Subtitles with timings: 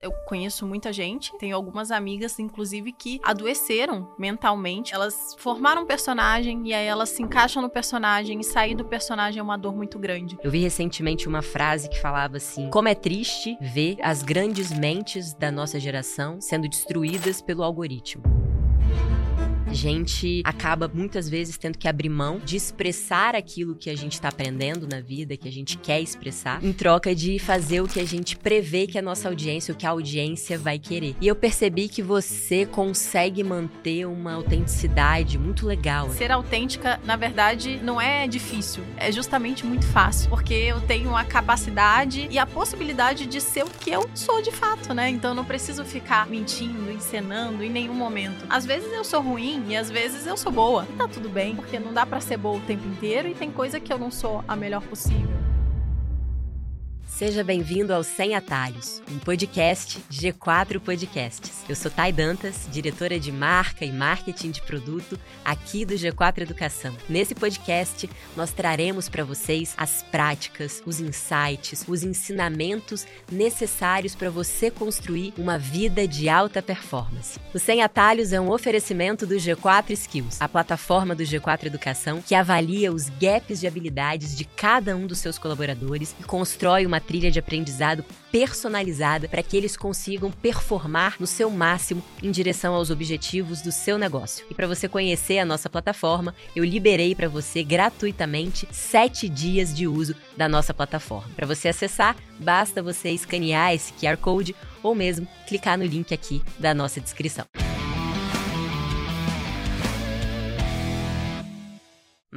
[0.00, 4.94] Eu conheço muita gente, tenho algumas amigas, inclusive, que adoeceram mentalmente.
[4.94, 9.40] Elas formaram um personagem e aí elas se encaixam no personagem e sair do personagem
[9.40, 10.38] é uma dor muito grande.
[10.40, 15.34] Eu vi recentemente uma frase que falava assim: Como é triste ver as grandes mentes
[15.34, 18.37] da nossa geração sendo destruídas pelo algoritmo
[19.68, 24.14] a gente acaba muitas vezes tendo que abrir mão de expressar aquilo que a gente
[24.14, 28.00] está aprendendo na vida, que a gente quer expressar, em troca de fazer o que
[28.00, 31.14] a gente prevê que a nossa audiência, o que a audiência vai querer.
[31.20, 36.08] E eu percebi que você consegue manter uma autenticidade muito legal.
[36.10, 41.24] Ser autêntica, na verdade, não é difícil, é justamente muito fácil, porque eu tenho a
[41.24, 45.10] capacidade e a possibilidade de ser o que eu sou de fato, né?
[45.10, 48.46] Então eu não preciso ficar mentindo, encenando em nenhum momento.
[48.48, 50.86] Às vezes eu sou ruim e às vezes eu sou boa.
[50.88, 53.50] E tá tudo bem, porque não dá para ser boa o tempo inteiro e tem
[53.50, 55.47] coisa que eu não sou a melhor possível.
[57.18, 61.64] Seja bem-vindo ao Sem Atalhos, um podcast G4 Podcasts.
[61.68, 66.96] Eu sou Thay Dantas, diretora de marca e marketing de produto aqui do G4 Educação.
[67.08, 74.70] Nesse podcast, nós traremos para vocês as práticas, os insights, os ensinamentos necessários para você
[74.70, 77.40] construir uma vida de alta performance.
[77.52, 82.36] O Sem Atalhos é um oferecimento do G4 Skills, a plataforma do G4 Educação que
[82.36, 87.30] avalia os gaps de habilidades de cada um dos seus colaboradores e constrói uma trilha
[87.30, 93.62] de aprendizado personalizada para que eles consigam performar no seu máximo em direção aos objetivos
[93.62, 94.44] do seu negócio.
[94.50, 99.86] E para você conhecer a nossa plataforma, eu liberei para você gratuitamente sete dias de
[99.86, 101.30] uso da nossa plataforma.
[101.34, 106.42] Para você acessar, basta você escanear esse QR Code ou mesmo clicar no link aqui
[106.58, 107.46] da nossa descrição.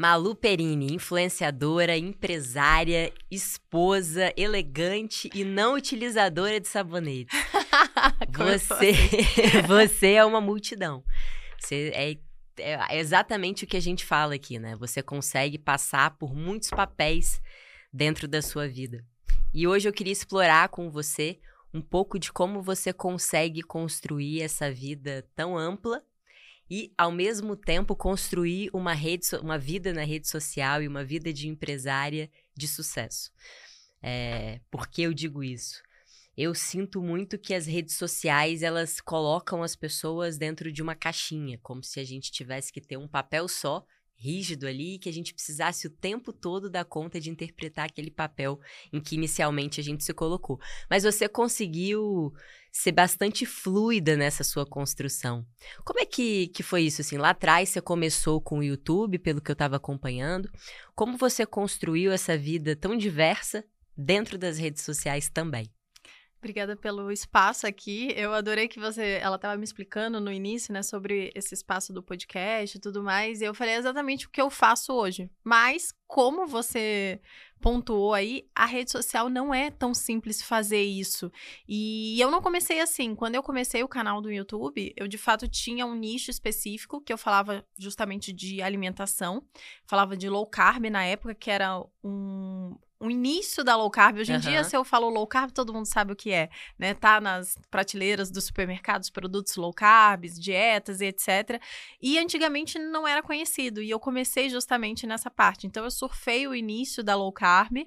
[0.01, 7.29] Malu Perini, influenciadora, empresária, esposa, elegante e não utilizadora de sabonete.
[8.35, 8.93] você,
[9.67, 11.03] você é uma multidão.
[11.59, 12.17] Você é,
[12.57, 14.75] é exatamente o que a gente fala aqui, né?
[14.77, 17.39] Você consegue passar por muitos papéis
[17.93, 19.05] dentro da sua vida.
[19.53, 21.37] E hoje eu queria explorar com você
[21.71, 26.01] um pouco de como você consegue construir essa vida tão ampla
[26.73, 31.33] e, ao mesmo tempo, construir uma, rede, uma vida na rede social e uma vida
[31.33, 33.29] de empresária de sucesso.
[34.01, 35.83] É, por que eu digo isso?
[36.37, 41.59] Eu sinto muito que as redes sociais elas colocam as pessoas dentro de uma caixinha,
[41.61, 43.85] como se a gente tivesse que ter um papel só
[44.21, 48.59] rígido ali que a gente precisasse o tempo todo dar conta de interpretar aquele papel
[48.93, 50.59] em que inicialmente a gente se colocou.
[50.87, 52.31] Mas você conseguiu
[52.71, 55.43] ser bastante fluida nessa sua construção.
[55.83, 57.01] Como é que, que foi isso?
[57.01, 60.49] Assim, lá atrás você começou com o YouTube, pelo que eu estava acompanhando.
[60.95, 63.65] Como você construiu essa vida tão diversa
[63.97, 65.67] dentro das redes sociais também?
[66.41, 68.11] Obrigada pelo espaço aqui.
[68.17, 72.01] Eu adorei que você, ela estava me explicando no início, né, sobre esse espaço do
[72.01, 73.41] podcast e tudo mais.
[73.41, 75.29] E eu falei exatamente o que eu faço hoje.
[75.43, 77.21] Mas como você
[77.61, 81.31] pontuou aí, a rede social não é tão simples fazer isso.
[81.67, 83.13] E eu não comecei assim.
[83.13, 87.13] Quando eu comecei o canal do YouTube, eu de fato tinha um nicho específico que
[87.13, 89.45] eu falava justamente de alimentação,
[89.85, 94.19] falava de low carb na época, que era um o início da low carb.
[94.19, 94.41] Hoje em uhum.
[94.41, 96.93] dia, se eu falo low carb, todo mundo sabe o que é, né?
[96.93, 101.59] Tá nas prateleiras dos supermercados, produtos low carb, dietas e etc.
[101.99, 103.81] E antigamente não era conhecido.
[103.81, 105.65] E eu comecei justamente nessa parte.
[105.65, 107.77] Então, eu surfei o início da low carb.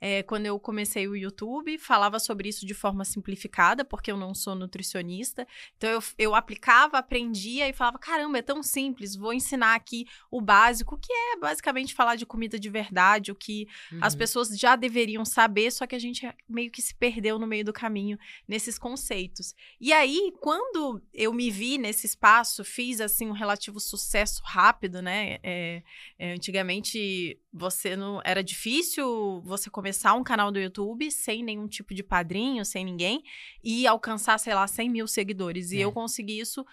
[0.00, 4.34] É, quando eu comecei o YouTube, falava sobre isso de forma simplificada, porque eu não
[4.34, 5.46] sou nutricionista.
[5.76, 10.40] Então, eu, eu aplicava, aprendia e falava: caramba, é tão simples, vou ensinar aqui o
[10.40, 14.00] básico, que é basicamente falar de comida de verdade, o que uhum.
[14.02, 17.64] as pessoas já deveriam saber, só que a gente meio que se perdeu no meio
[17.64, 19.54] do caminho nesses conceitos.
[19.78, 25.38] E aí, quando eu me vi nesse espaço, fiz assim um relativo sucesso rápido, né?
[25.42, 25.82] É,
[26.18, 31.94] é, antigamente você não era difícil você começar um canal do YouTube sem nenhum tipo
[31.94, 33.22] de padrinho, sem ninguém,
[33.62, 35.72] e alcançar, sei lá, 100 mil seguidores.
[35.72, 35.84] E é.
[35.84, 36.64] eu consegui isso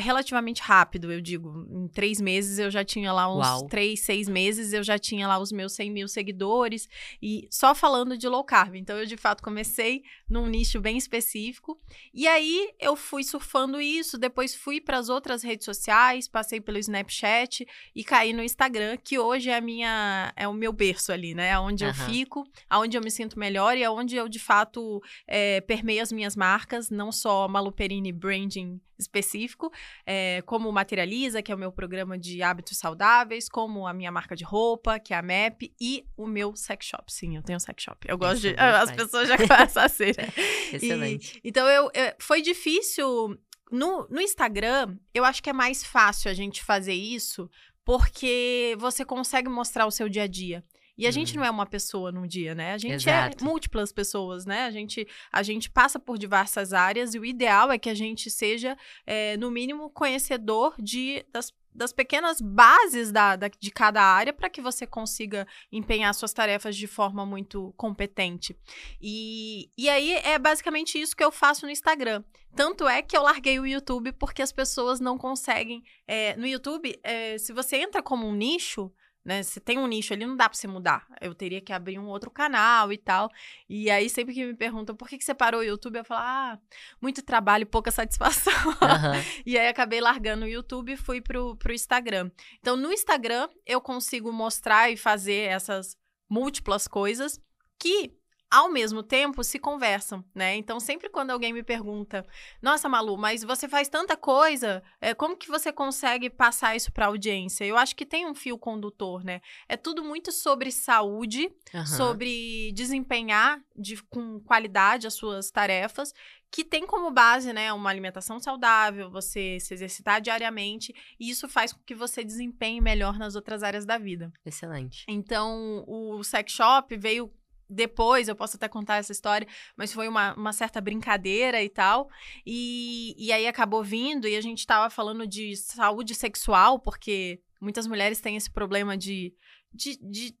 [0.00, 1.66] relativamente rápido, eu digo.
[1.70, 3.66] Em três meses eu já tinha lá uns Uau.
[3.66, 6.88] três, seis meses, eu já tinha lá os meus 100 mil seguidores.
[7.20, 8.76] E só falando de low carb.
[8.76, 11.80] Então eu de fato comecei num nicho bem específico.
[12.14, 16.78] E aí eu fui surfando isso, depois fui para as outras redes sociais, passei pelo
[16.78, 21.34] Snapchat e caí no Instagram, que hoje é a minha é o meu berço ali,
[21.34, 21.58] né?
[21.58, 21.90] Onde uhum.
[21.90, 26.12] eu fico, aonde eu me sinto melhor e aonde eu de fato é, permeio as
[26.12, 29.72] minhas marcas, não só Maluperini Branding específico,
[30.06, 34.34] é, como Materializa, que é o meu programa de hábitos saudáveis, como a minha marca
[34.34, 37.12] de roupa, que é a MAP, e o meu sex shop.
[37.12, 38.06] Sim, eu tenho sex shop.
[38.08, 38.54] Eu gosto de.
[38.58, 40.16] As pessoas já começam a ser.
[40.72, 41.40] Excelente.
[41.42, 43.38] E, então, eu, eu, foi difícil.
[43.70, 47.50] No, no Instagram, eu acho que é mais fácil a gente fazer isso,
[47.84, 50.64] porque você consegue mostrar o seu dia a dia.
[50.98, 52.72] E a gente não é uma pessoa num dia, né?
[52.72, 53.44] A gente é Exato.
[53.44, 54.64] é múltiplas pessoas, né?
[54.64, 58.28] A gente, a gente passa por diversas áreas e o ideal é que a gente
[58.28, 64.32] seja, é, no mínimo, conhecedor de, das, das pequenas bases da, da de cada área
[64.32, 68.58] para que você consiga empenhar suas tarefas de forma muito competente.
[69.00, 72.24] E, e aí é basicamente isso que eu faço no Instagram.
[72.56, 75.84] Tanto é que eu larguei o YouTube porque as pessoas não conseguem.
[76.08, 78.92] É, no YouTube, é, se você entra como um nicho,
[79.28, 79.42] né?
[79.42, 81.06] Se tem um nicho ali, não dá pra você mudar.
[81.20, 83.30] Eu teria que abrir um outro canal e tal.
[83.68, 86.22] E aí, sempre que me perguntam por que, que você parou o YouTube, eu falo,
[86.24, 86.58] ah,
[86.98, 88.54] muito trabalho e pouca satisfação.
[88.54, 89.42] Uhum.
[89.44, 92.30] e aí, acabei largando o YouTube e fui pro, pro Instagram.
[92.58, 95.94] Então, no Instagram, eu consigo mostrar e fazer essas
[96.26, 97.38] múltiplas coisas
[97.78, 98.16] que
[98.50, 100.56] ao mesmo tempo se conversam, né?
[100.56, 102.26] Então, sempre quando alguém me pergunta,
[102.62, 107.04] nossa, Malu, mas você faz tanta coisa, é, como que você consegue passar isso para
[107.04, 107.64] a audiência?
[107.64, 109.40] Eu acho que tem um fio condutor, né?
[109.68, 111.84] É tudo muito sobre saúde, Uhum.
[111.84, 116.14] sobre desempenhar de, com qualidade as suas tarefas,
[116.50, 121.74] que tem como base, né, uma alimentação saudável, você se exercitar diariamente, e isso faz
[121.74, 124.32] com que você desempenhe melhor nas outras áreas da vida.
[124.46, 125.04] Excelente.
[125.06, 127.30] Então, o sex shop veio
[127.68, 132.08] depois, eu posso até contar essa história, mas foi uma, uma certa brincadeira e tal.
[132.46, 137.86] E, e aí acabou vindo e a gente tava falando de saúde sexual, porque muitas
[137.86, 139.34] mulheres têm esse problema de,
[139.72, 140.36] de, de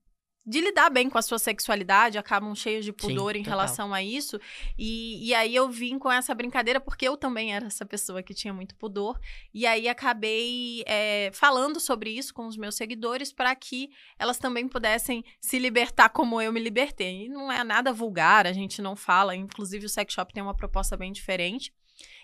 [0.48, 3.58] de lidar bem com a sua sexualidade, acabam cheios de pudor Sim, em total.
[3.58, 4.40] relação a isso.
[4.78, 8.32] E, e aí eu vim com essa brincadeira, porque eu também era essa pessoa que
[8.32, 9.20] tinha muito pudor.
[9.52, 14.66] E aí acabei é, falando sobre isso com os meus seguidores para que elas também
[14.66, 17.26] pudessem se libertar como eu me libertei.
[17.26, 19.36] E não é nada vulgar, a gente não fala.
[19.36, 21.72] Inclusive, o sex shop tem uma proposta bem diferente.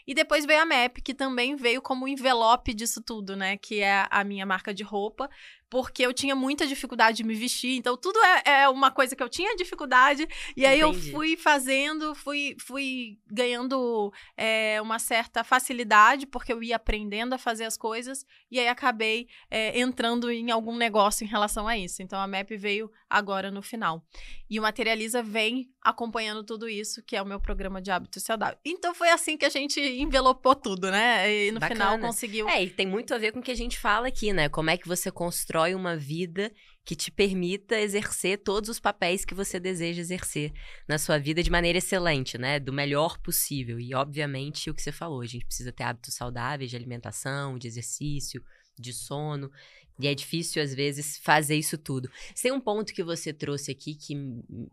[0.06, 3.56] E depois veio a MAP, que também veio como envelope disso tudo, né?
[3.56, 5.30] Que é a minha marca de roupa,
[5.68, 7.76] porque eu tinha muita dificuldade de me vestir.
[7.76, 10.26] Então, tudo é, é uma coisa que eu tinha dificuldade.
[10.56, 11.08] E aí Entendi.
[11.08, 17.38] eu fui fazendo, fui, fui ganhando é, uma certa facilidade, porque eu ia aprendendo a
[17.38, 18.24] fazer as coisas.
[18.50, 22.02] E aí acabei é, entrando em algum negócio em relação a isso.
[22.02, 24.04] Então, a MAP veio agora no final.
[24.48, 28.58] E o Materializa vem acompanhando tudo isso, que é o meu programa de hábitos saudáveis.
[28.64, 31.46] Então, foi assim que a gente envelopou tudo, né?
[31.46, 32.06] E no final Bacana.
[32.06, 32.48] conseguiu.
[32.48, 34.48] É, e tem muito a ver com o que a gente fala aqui, né?
[34.48, 36.52] Como é que você constrói uma vida
[36.84, 40.52] que te permita exercer todos os papéis que você deseja exercer
[40.86, 42.60] na sua vida de maneira excelente, né?
[42.60, 43.80] Do melhor possível.
[43.80, 47.68] E, obviamente, o que você falou, a gente precisa ter hábitos saudáveis de alimentação, de
[47.68, 48.42] exercício,
[48.78, 49.50] de sono.
[49.98, 52.10] E é difícil, às vezes, fazer isso tudo.
[52.40, 54.14] Tem um ponto que você trouxe aqui que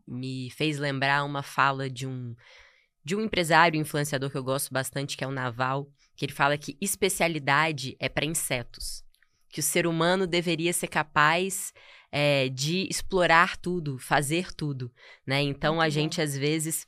[0.08, 2.36] me fez lembrar uma fala de um,
[3.06, 6.58] de um empresário, influenciador que eu gosto bastante, que é o Naval, que ele fala
[6.58, 9.04] que especialidade é para insetos.
[9.52, 11.74] Que o ser humano deveria ser capaz
[12.12, 14.92] é, de explorar tudo, fazer tudo,
[15.26, 15.42] né?
[15.42, 16.88] Então a gente às vezes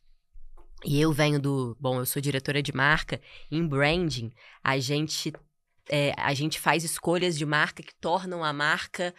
[0.85, 5.31] e eu venho do, bom, eu sou diretora de marca, em branding a gente
[5.89, 9.13] é, a gente faz escolhas de marca que tornam a marca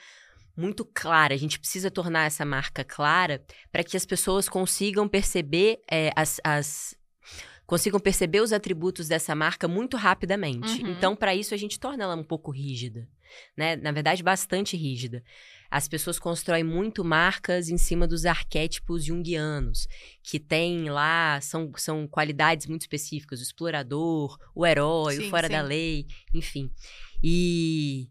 [0.56, 1.35] muito clara.
[1.35, 6.40] A gente precisa tornar essa marca clara para que as pessoas consigam perceber é, as,
[6.44, 6.94] as-
[7.67, 10.83] consigam perceber os atributos dessa marca muito rapidamente.
[10.83, 10.90] Uhum.
[10.92, 13.09] Então, para isso a gente torna ela um pouco rígida,
[13.57, 13.76] né?
[13.76, 15.23] Na verdade, bastante rígida.
[15.71, 19.88] As pessoas constroem muito marcas em cima dos arquétipos junguianos,
[20.23, 25.49] que tem lá, são, são qualidades muito específicas, o explorador, o herói, Sim, o fora
[25.49, 25.69] da sim.
[25.69, 26.71] lei, enfim.
[27.23, 28.09] E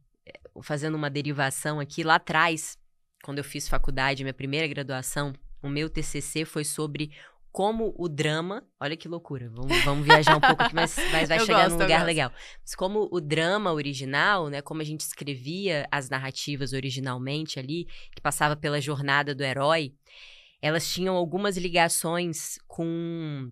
[0.61, 2.77] fazendo uma derivação aqui, lá atrás,
[3.23, 7.11] quando eu fiz faculdade, minha primeira graduação, o meu TCC foi sobre
[7.53, 11.37] como o drama, olha que loucura, vamos, vamos viajar um pouco aqui, mas, mas vai
[11.39, 12.31] Eu chegar gosto, num lugar legal.
[12.59, 18.19] Mas como o drama original, né, como a gente escrevia as narrativas originalmente ali, que
[18.19, 19.93] passava pela jornada do herói,
[20.63, 23.51] elas tinham algumas ligações com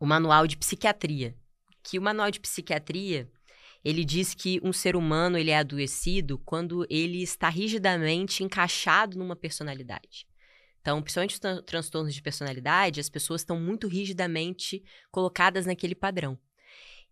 [0.00, 1.36] o manual de psiquiatria.
[1.80, 3.30] Que o manual de psiquiatria,
[3.84, 9.36] ele diz que um ser humano ele é adoecido quando ele está rigidamente encaixado numa
[9.36, 10.26] personalidade.
[10.82, 16.38] Então, principalmente os tran- transtornos de personalidade, as pessoas estão muito rigidamente colocadas naquele padrão.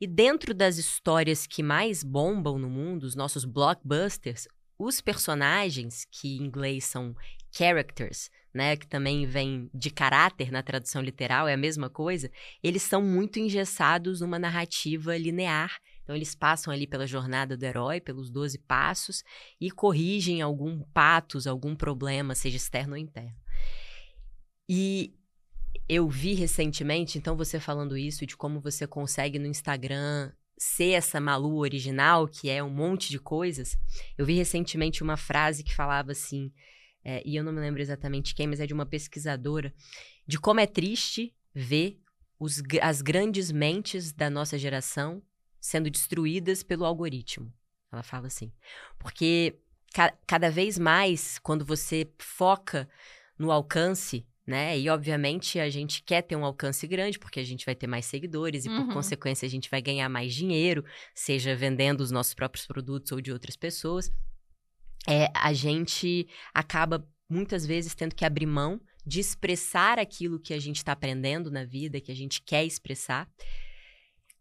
[0.01, 4.49] E dentro das histórias que mais bombam no mundo, os nossos blockbusters,
[4.79, 7.15] os personagens, que em inglês são
[7.53, 12.31] characters, né, que também vem de caráter na tradução literal, é a mesma coisa,
[12.63, 18.01] eles são muito engessados numa narrativa linear Então, eles passam ali pela jornada do herói,
[18.01, 19.23] pelos 12 passos,
[19.61, 23.40] e corrigem algum patos, algum problema, seja externo ou interno.
[24.73, 25.19] E
[25.89, 31.19] eu vi recentemente, então, você falando isso, de como você consegue no Instagram ser essa
[31.19, 33.77] Malu original, que é um monte de coisas.
[34.17, 36.53] Eu vi recentemente uma frase que falava assim,
[37.03, 39.75] é, e eu não me lembro exatamente quem, mas é de uma pesquisadora,
[40.25, 42.01] de como é triste ver
[42.39, 45.21] os, as grandes mentes da nossa geração
[45.61, 47.53] sendo destruídas pelo algoritmo.
[47.91, 48.53] Ela fala assim.
[49.01, 49.59] Porque
[49.93, 52.89] ca cada vez mais, quando você foca
[53.37, 54.79] no alcance, né?
[54.79, 58.07] E obviamente a gente quer ter um alcance grande, porque a gente vai ter mais
[58.07, 58.93] seguidores e, por uhum.
[58.93, 63.33] consequência, a gente vai ganhar mais dinheiro, seja vendendo os nossos próprios produtos ou de
[63.33, 64.11] outras pessoas.
[65.09, 70.59] É, a gente acaba muitas vezes tendo que abrir mão de expressar aquilo que a
[70.59, 73.29] gente está aprendendo na vida, que a gente quer expressar.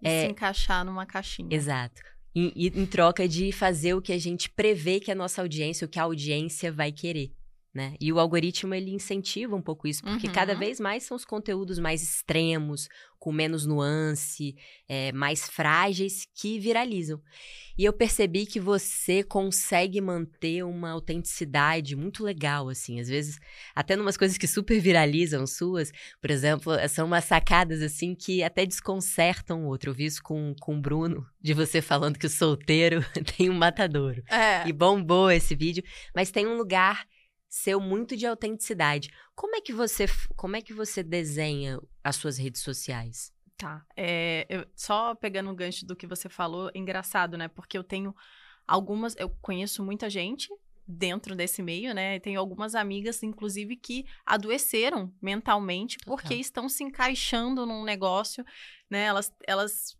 [0.03, 1.49] É, se encaixar numa caixinha.
[1.51, 2.01] Exato.
[2.35, 5.85] E, e, em troca de fazer o que a gente prevê que a nossa audiência,
[5.85, 7.31] o que a audiência vai querer.
[7.71, 7.95] Né?
[8.01, 10.33] E o algoritmo ele incentiva um pouco isso, porque uhum.
[10.33, 12.87] cada vez mais são os conteúdos mais extremos,
[13.19, 14.55] com menos nuance,
[14.87, 17.21] é, mais frágeis que viralizam.
[17.77, 22.99] E eu percebi que você consegue manter uma autenticidade muito legal, assim.
[22.99, 23.37] Às vezes,
[23.75, 28.65] até numas coisas que super viralizam suas, por exemplo, são umas sacadas, assim, que até
[28.65, 29.91] desconcertam o outro.
[29.91, 33.01] Eu vi isso com, com o Bruno, de você falando que o solteiro
[33.37, 34.23] tem um matadouro.
[34.29, 34.67] É.
[34.67, 35.83] E bombou esse vídeo.
[36.15, 37.05] Mas tem um lugar
[37.49, 39.09] seu muito de autenticidade.
[39.35, 43.33] Como é que você, como é que você desenha as suas redes sociais?
[43.57, 43.85] Tá.
[43.97, 47.47] É, eu, só pegando o gancho do que você falou, engraçado, né?
[47.47, 48.15] Porque eu tenho
[48.65, 49.15] algumas.
[49.17, 50.47] Eu conheço muita gente
[50.87, 52.19] dentro desse meio, né?
[52.19, 56.15] Tenho algumas amigas, inclusive, que adoeceram mentalmente Total.
[56.15, 58.45] porque estão se encaixando num negócio,
[58.89, 59.03] né?
[59.03, 59.97] Elas, elas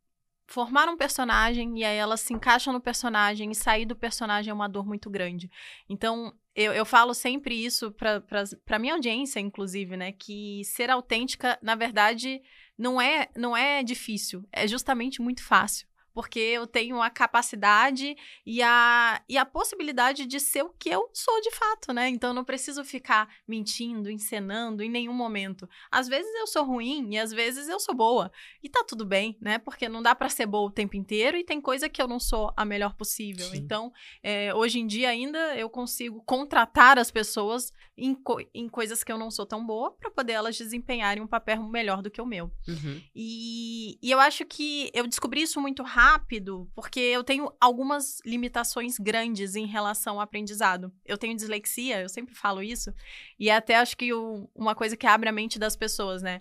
[0.47, 4.53] formaram um personagem e aí elas se encaixam no personagem e sair do personagem é
[4.53, 5.49] uma dor muito grande.
[5.87, 10.11] Então, eu, eu falo sempre isso para minha audiência, inclusive, né?
[10.11, 12.41] Que ser autêntica, na verdade,
[12.77, 18.61] não é, não é difícil, é justamente muito fácil porque eu tenho a capacidade e
[18.61, 22.09] a, e a possibilidade de ser o que eu sou de fato, né?
[22.09, 25.69] Então eu não preciso ficar mentindo, encenando em nenhum momento.
[25.91, 28.31] Às vezes eu sou ruim e às vezes eu sou boa.
[28.63, 29.57] E tá tudo bem, né?
[29.59, 32.19] Porque não dá para ser boa o tempo inteiro e tem coisa que eu não
[32.19, 33.47] sou a melhor possível.
[33.47, 33.57] Sim.
[33.57, 39.03] Então, é, hoje em dia ainda eu consigo contratar as pessoas em, co em coisas
[39.03, 42.21] que eu não sou tão boa para poder elas desempenharem um papel melhor do que
[42.21, 42.51] o meu.
[42.67, 43.01] Uhum.
[43.15, 48.21] E, e eu acho que eu descobri isso muito rápido rápido, porque eu tenho algumas
[48.25, 50.93] limitações grandes em relação ao aprendizado.
[51.05, 52.93] Eu tenho dislexia, eu sempre falo isso,
[53.37, 54.13] e é até acho que
[54.55, 56.39] uma coisa que abre a mente das pessoas, né?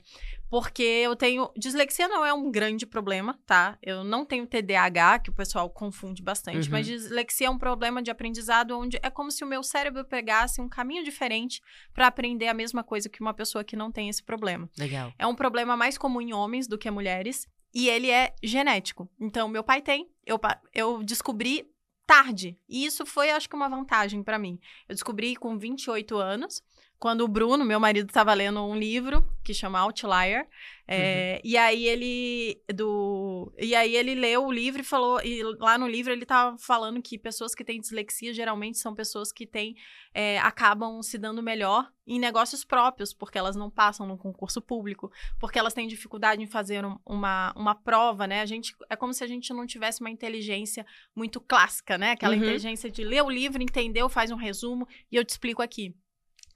[0.49, 1.51] Porque eu tenho.
[1.57, 3.77] Dislexia não é um grande problema, tá?
[3.83, 6.73] Eu não tenho TDAH, que o pessoal confunde bastante, uhum.
[6.73, 10.61] mas dislexia é um problema de aprendizado onde é como se o meu cérebro pegasse
[10.61, 11.61] um caminho diferente
[11.93, 14.71] para aprender a mesma coisa que uma pessoa que não tem esse problema.
[14.79, 15.13] Legal.
[15.19, 17.47] É um problema mais comum em homens do que mulheres.
[17.75, 19.09] E ele é genético.
[19.21, 20.11] Então, meu pai tem.
[20.25, 20.41] Eu,
[20.75, 21.71] eu descobri
[22.07, 22.59] tarde.
[22.69, 24.59] E isso foi, acho que, uma vantagem para mim.
[24.89, 26.63] Eu descobri com 28 anos
[26.99, 30.47] quando o Bruno, meu marido, estava lendo um livro que chama Outlier.
[30.91, 31.51] É, uhum.
[31.51, 35.87] E aí ele do e aí ele leu o livro e falou e lá no
[35.87, 39.77] livro ele estava falando que pessoas que têm dislexia geralmente são pessoas que têm
[40.15, 45.13] é, acabam se dando melhor em negócios próprios porque elas não passam no concurso público
[45.39, 49.13] porque elas têm dificuldade em fazer um, uma, uma prova né a gente é como
[49.13, 52.41] se a gente não tivesse uma inteligência muito clássica né aquela uhum.
[52.41, 55.95] inteligência de ler o livro entendeu faz um resumo e eu te explico aqui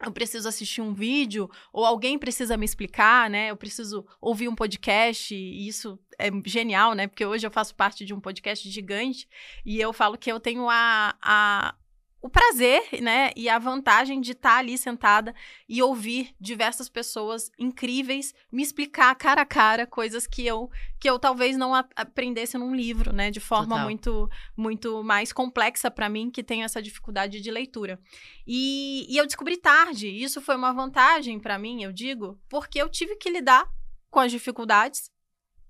[0.03, 3.51] eu preciso assistir um vídeo, ou alguém precisa me explicar, né?
[3.51, 7.07] Eu preciso ouvir um podcast, e isso é genial, né?
[7.07, 9.29] Porque hoje eu faço parte de um podcast gigante,
[9.65, 11.75] e eu falo que eu tenho a, a
[12.23, 15.35] o prazer, né, e a vantagem de estar tá ali sentada
[15.69, 21.19] e ouvir diversas pessoas incríveis me explicar cara a cara coisas que eu que eu
[21.19, 23.85] talvez não aprendesse num livro, né, de forma Total.
[23.85, 27.99] muito muito mais complexa para mim que tenho essa dificuldade de leitura.
[28.47, 30.07] E, e eu descobri tarde.
[30.07, 33.69] Isso foi uma vantagem para mim, eu digo, porque eu tive que lidar
[34.09, 35.11] com as dificuldades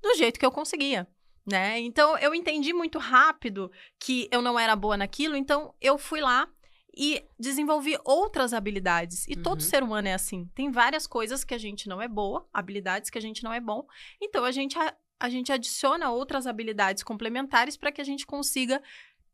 [0.03, 1.09] do jeito que eu conseguia
[1.47, 1.79] né?
[1.81, 6.49] Então eu entendi muito rápido que eu não era boa naquilo, então eu fui lá
[6.95, 9.27] e desenvolvi outras habilidades.
[9.27, 9.43] E uhum.
[9.43, 10.49] todo ser humano é assim.
[10.55, 13.61] Tem várias coisas que a gente não é boa, habilidades que a gente não é
[13.61, 13.87] bom.
[14.21, 18.83] Então a gente a, a gente adiciona outras habilidades complementares para que a gente consiga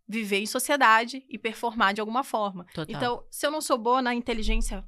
[0.06, 2.64] viver em sociedade e performar de alguma forma.
[2.72, 2.86] Total.
[2.88, 4.82] Então, se eu não sou boa na inteligência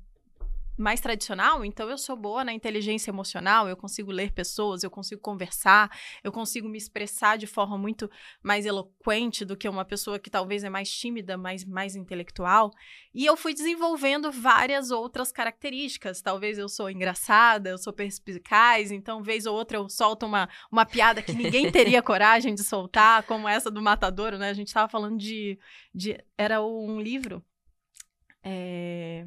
[0.81, 5.21] mais tradicional, então eu sou boa na inteligência emocional, eu consigo ler pessoas, eu consigo
[5.21, 5.91] conversar,
[6.25, 8.11] eu consigo me expressar de forma muito
[8.43, 12.71] mais eloquente do que uma pessoa que talvez é mais tímida, mais, mais intelectual.
[13.15, 16.23] E eu fui desenvolvendo várias outras características.
[16.23, 20.87] Talvez eu sou engraçada, eu sou perspicaz, então, vez ou outra, eu solto uma, uma
[20.87, 24.49] piada que ninguém teria coragem de soltar, como essa do Matadouro, né?
[24.49, 25.59] A gente estava falando de,
[25.95, 26.19] de.
[26.39, 27.45] Era um livro.
[28.43, 29.27] É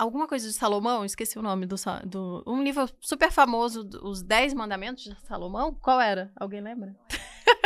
[0.00, 1.76] alguma coisa de Salomão, esqueci o nome do,
[2.06, 5.74] do um livro super famoso, Os Dez Mandamentos de Salomão.
[5.74, 6.32] Qual era?
[6.34, 6.96] Alguém lembra?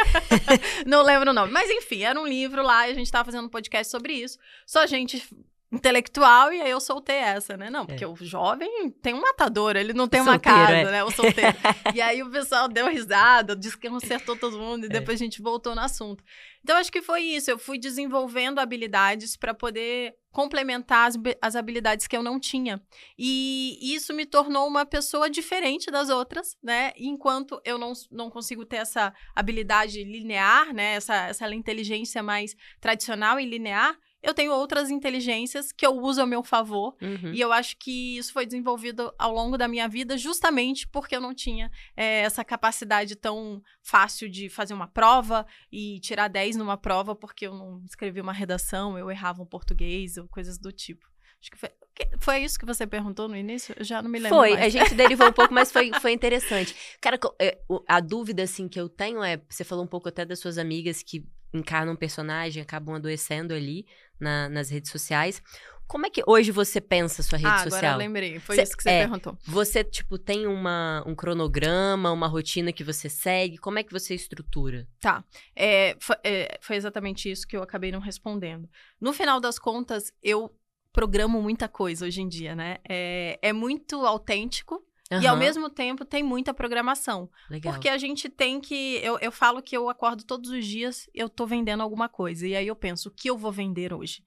[0.84, 1.52] não lembro o nome.
[1.52, 4.38] Mas enfim, era um livro lá e a gente tava fazendo um podcast sobre isso.
[4.66, 5.24] Só gente
[5.72, 7.70] intelectual e aí eu soltei essa, né?
[7.70, 8.06] Não, porque é.
[8.06, 10.90] o jovem tem um matador, ele não tem uma solteiro, casa, é.
[10.90, 11.04] né?
[11.04, 11.56] O solteiro.
[11.94, 14.90] e aí o pessoal deu risada, disse que consertou todo mundo e é.
[14.90, 16.22] depois a gente voltou no assunto.
[16.62, 22.08] Então acho que foi isso, eu fui desenvolvendo habilidades para poder complementar as, as habilidades
[22.08, 22.82] que eu não tinha.
[23.16, 26.92] E isso me tornou uma pessoa diferente das outras, né?
[26.98, 30.96] Enquanto eu não, não consigo ter essa habilidade linear, né?
[30.96, 36.26] Essa, essa inteligência mais tradicional e linear, eu tenho outras inteligências que eu uso ao
[36.26, 36.96] meu favor.
[37.00, 37.32] Uhum.
[37.32, 41.20] E eu acho que isso foi desenvolvido ao longo da minha vida justamente porque eu
[41.20, 46.76] não tinha é, essa capacidade tão fácil de fazer uma prova e tirar 10 numa
[46.76, 51.06] prova porque eu não escrevi uma redação, eu errava um português ou coisas do tipo.
[51.44, 51.70] Acho que foi,
[52.18, 53.74] foi isso que você perguntou no início?
[53.78, 54.38] Eu já não me lembro.
[54.38, 54.64] Foi, mais.
[54.64, 56.74] a gente derivou um pouco, mas foi, foi interessante.
[56.98, 60.38] Cara, é, a dúvida assim que eu tenho é: você falou um pouco até das
[60.38, 61.22] suas amigas que
[61.54, 63.86] encarnam um personagem, acabam adoecendo ali
[64.18, 65.42] na, nas redes sociais.
[65.86, 67.78] Como é que hoje você pensa a sua rede ah, social?
[67.78, 69.36] Agora eu lembrei, foi cê, isso que você é, perguntou.
[69.44, 73.58] Você, tipo, tem uma, um cronograma, uma rotina que você segue?
[73.58, 74.88] Como é que você estrutura?
[74.98, 75.22] Tá.
[75.54, 78.68] É, foi, é, foi exatamente isso que eu acabei não respondendo.
[78.98, 80.50] No final das contas, eu
[80.90, 82.78] programo muita coisa hoje em dia, né?
[82.88, 84.82] É, é muito autêntico.
[85.16, 85.22] Uhum.
[85.22, 87.30] E ao mesmo tempo tem muita programação.
[87.48, 87.72] Legal.
[87.72, 88.96] Porque a gente tem que.
[89.02, 92.46] Eu, eu falo que eu acordo todos os dias, eu tô vendendo alguma coisa.
[92.46, 94.24] E aí eu penso, o que eu vou vender hoje?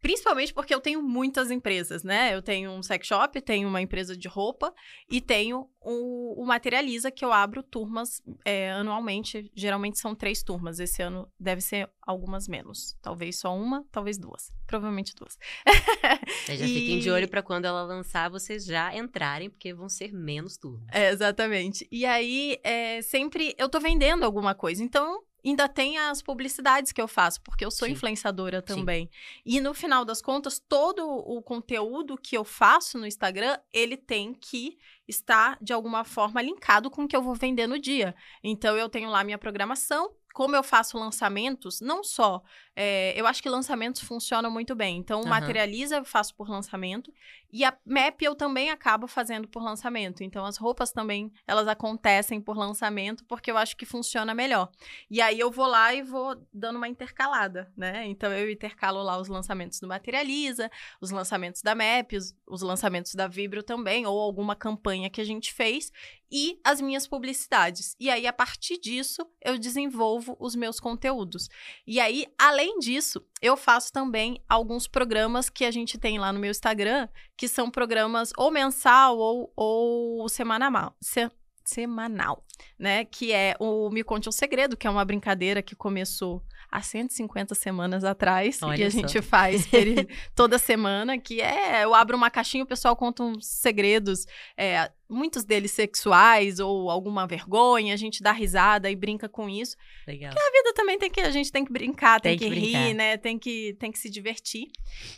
[0.00, 2.34] Principalmente porque eu tenho muitas empresas, né?
[2.34, 4.72] Eu tenho um sex shop, tenho uma empresa de roupa
[5.10, 9.50] e tenho o, o Materializa, que eu abro turmas é, anualmente.
[9.54, 10.78] Geralmente são três turmas.
[10.78, 12.96] Esse ano deve ser algumas menos.
[13.02, 14.52] Talvez só uma, talvez duas.
[14.66, 15.38] Provavelmente duas.
[16.46, 16.74] já e...
[16.74, 20.86] fiquem de olho para quando ela lançar, vocês já entrarem, porque vão ser menos turmas.
[20.92, 21.86] É, exatamente.
[21.90, 24.82] E aí, é, sempre eu tô vendendo alguma coisa.
[24.82, 27.94] Então, ainda tem as publicidades que eu faço, porque eu sou Sim.
[27.94, 29.06] influenciadora também.
[29.06, 29.10] Sim.
[29.44, 34.34] E no final das contas, todo o conteúdo que eu faço no Instagram, ele tem
[34.34, 38.14] que estar de alguma forma linkado com o que eu vou vender no dia.
[38.42, 42.42] Então eu tenho lá minha programação, como eu faço lançamentos, não só.
[42.76, 44.96] É, eu acho que lançamentos funcionam muito bem.
[44.96, 45.28] Então, uhum.
[45.28, 47.12] materializa eu faço por lançamento.
[47.52, 50.22] E a map eu também acabo fazendo por lançamento.
[50.22, 54.70] Então, as roupas também, elas acontecem por lançamento, porque eu acho que funciona melhor.
[55.10, 58.06] E aí eu vou lá e vou dando uma intercalada, né?
[58.06, 63.14] Então, eu intercalo lá os lançamentos do Materializa, os lançamentos da map, os, os lançamentos
[63.14, 65.90] da Vibro também, ou alguma campanha que a gente fez
[66.30, 67.96] e as minhas publicidades.
[67.98, 71.48] E aí, a partir disso, eu desenvolvo os meus conteúdos.
[71.86, 76.38] E aí, além disso, eu faço também alguns programas que a gente tem lá no
[76.38, 80.94] meu Instagram, que são programas ou mensal ou, ou semanal.
[81.00, 81.30] Se,
[81.64, 82.44] semanal,
[82.78, 83.04] né?
[83.04, 87.54] Que é o Me Conte um Segredo, que é uma brincadeira que começou há 150
[87.54, 88.98] semanas atrás, Olha que a só.
[88.98, 89.66] gente faz
[90.34, 95.44] toda semana, que é, eu abro uma caixinha, o pessoal conta uns segredos, é, muitos
[95.44, 99.76] deles sexuais ou alguma vergonha, a gente dá risada e brinca com isso.
[100.06, 100.30] Legal.
[100.30, 102.60] Porque a vida também tem que, a gente tem que brincar, tem, tem que, que
[102.60, 104.68] rir, né, tem que, tem que se divertir.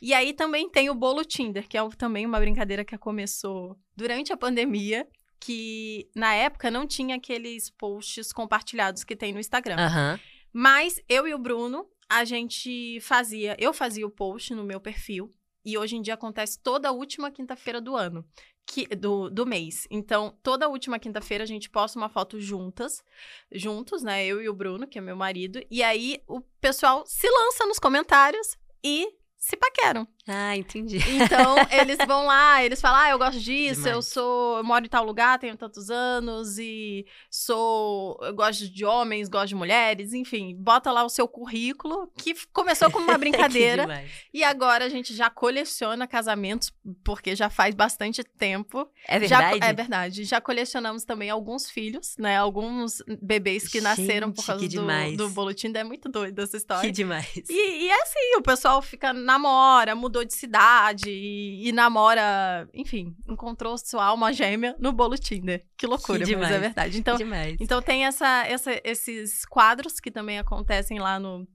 [0.01, 4.33] E aí também tem o bolo Tinder, que é também uma brincadeira que começou durante
[4.33, 5.07] a pandemia,
[5.38, 9.77] que na época não tinha aqueles posts compartilhados que tem no Instagram.
[9.77, 10.19] Uhum.
[10.53, 15.31] Mas eu e o Bruno, a gente fazia, eu fazia o post no meu perfil.
[15.65, 18.25] E hoje em dia acontece toda última quinta-feira do ano,
[18.67, 19.87] que, do, do mês.
[19.91, 23.03] Então, toda última quinta-feira a gente posta uma foto juntas,
[23.51, 24.27] juntos, né?
[24.27, 25.62] Eu e o Bruno, que é meu marido.
[25.71, 29.09] E aí o pessoal se lança nos comentários e
[29.42, 30.07] se paqueram.
[30.24, 30.98] Ah, entendi.
[30.98, 33.96] Então, eles vão lá, eles falam: ah, eu gosto disso, Demais.
[33.96, 34.59] eu sou.
[34.59, 38.16] Eu moro em tal lugar, tenho tantos anos, e sou.
[38.22, 42.88] Eu gosto de homens, gosto de mulheres, enfim, bota lá o seu currículo, que começou
[42.88, 44.05] como uma brincadeira.
[44.33, 48.88] e agora a gente já coleciona casamentos, porque já faz bastante tempo.
[49.09, 49.59] É verdade?
[49.59, 50.22] Já, é verdade.
[50.24, 52.37] Já colecionamos também alguns filhos, né?
[52.37, 55.72] Alguns bebês que gente, nasceram por causa do, do boletim.
[55.74, 56.83] É muito doido essa história.
[56.83, 57.33] Que demais.
[57.50, 62.68] E, e é assim, o pessoal fica na namora, mudou de cidade e, e namora,
[62.75, 65.64] enfim, encontrou sua alma gêmea no bolo Tinder.
[65.77, 66.99] Que loucura, que mas é verdade.
[66.99, 67.57] Então, demais.
[67.61, 71.47] então tem essa, essa, esses quadros que também acontecem lá no,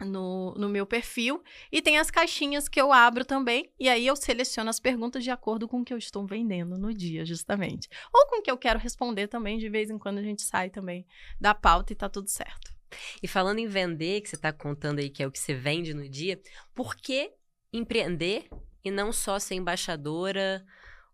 [0.00, 1.42] no, no meu perfil.
[1.70, 3.72] E tem as caixinhas que eu abro também.
[3.78, 6.94] E aí eu seleciono as perguntas de acordo com o que eu estou vendendo no
[6.94, 7.88] dia, justamente.
[8.12, 9.58] Ou com o que eu quero responder também.
[9.58, 11.06] De vez em quando a gente sai também
[11.40, 12.79] da pauta e tá tudo certo.
[13.22, 15.94] E falando em vender, que você está contando aí que é o que você vende
[15.94, 16.40] no dia,
[16.74, 17.32] por que
[17.72, 18.48] empreender
[18.84, 20.64] e não só ser embaixadora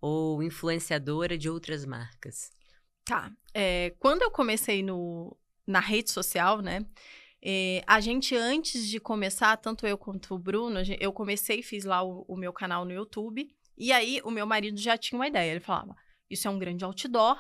[0.01, 2.51] ou influenciadora de outras marcas?
[3.05, 3.31] Tá.
[3.55, 5.37] É, quando eu comecei no,
[5.67, 6.85] na rede social, né?
[7.43, 11.85] É, a gente, antes de começar, tanto eu quanto o Bruno, eu comecei e fiz
[11.85, 13.49] lá o, o, meu canal no YouTube.
[13.79, 15.53] E aí, o meu marido já tinha uma ideia.
[15.53, 15.95] Ele falava:
[16.29, 17.37] Isso é um grande outdoor,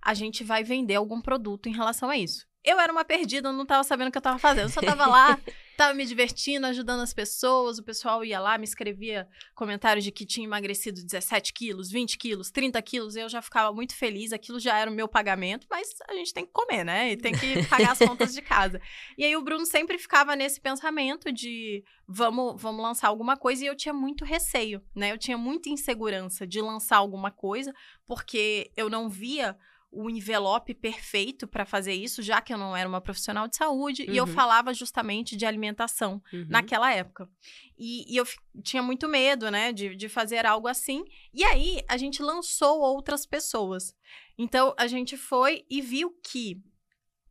[0.00, 2.48] a gente vai vender algum produto em relação a isso.
[2.62, 4.64] Eu era uma perdida, não estava sabendo o que eu estava fazendo.
[4.64, 5.40] Eu só estava lá,
[5.72, 7.78] estava me divertindo, ajudando as pessoas.
[7.78, 12.50] O pessoal ia lá, me escrevia comentários de que tinha emagrecido 17 quilos, 20 quilos,
[12.50, 13.16] 30 quilos.
[13.16, 16.44] Eu já ficava muito feliz, aquilo já era o meu pagamento, mas a gente tem
[16.44, 17.12] que comer, né?
[17.12, 18.78] E tem que pagar as contas de casa.
[19.16, 23.64] E aí o Bruno sempre ficava nesse pensamento de vamos, vamos lançar alguma coisa.
[23.64, 25.12] E eu tinha muito receio, né?
[25.12, 27.72] Eu tinha muita insegurança de lançar alguma coisa,
[28.06, 29.56] porque eu não via
[29.92, 34.04] o envelope perfeito para fazer isso, já que eu não era uma profissional de saúde,
[34.04, 34.12] uhum.
[34.12, 34.32] e eu uhum.
[34.32, 36.46] falava justamente de alimentação uhum.
[36.48, 37.28] naquela época.
[37.76, 38.24] E, e, eu
[38.62, 41.04] tinha muito medo, né, de, de fazer algo assim.
[41.34, 43.94] E aí a gente lançou outras pessoas.
[44.38, 46.62] Então a gente foi e viu que.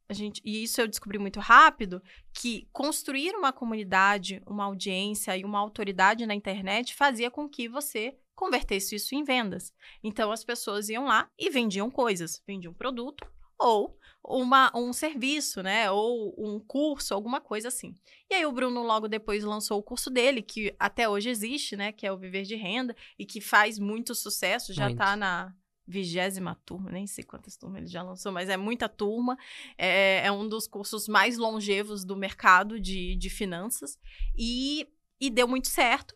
[0.09, 2.01] A gente, e isso eu descobri muito rápido,
[2.33, 8.17] que construir uma comunidade, uma audiência e uma autoridade na internet fazia com que você
[8.39, 9.73] convertesse isso em vendas.
[10.01, 13.27] Então as pessoas iam lá e vendiam coisas, vendiam produto
[13.59, 15.91] ou uma, um serviço, né?
[15.91, 17.93] Ou um curso, alguma coisa assim.
[18.29, 21.91] E aí o Bruno logo depois lançou o curso dele, que até hoje existe, né?
[21.91, 25.53] Que é o Viver de Renda, e que faz muito sucesso, já está na
[25.85, 29.37] vigésima turma, nem sei quantas turmas ele já lançou, mas é muita turma.
[29.77, 33.99] É, é um dos cursos mais longevos do mercado de, de finanças.
[34.37, 34.87] E,
[35.19, 36.15] e deu muito certo.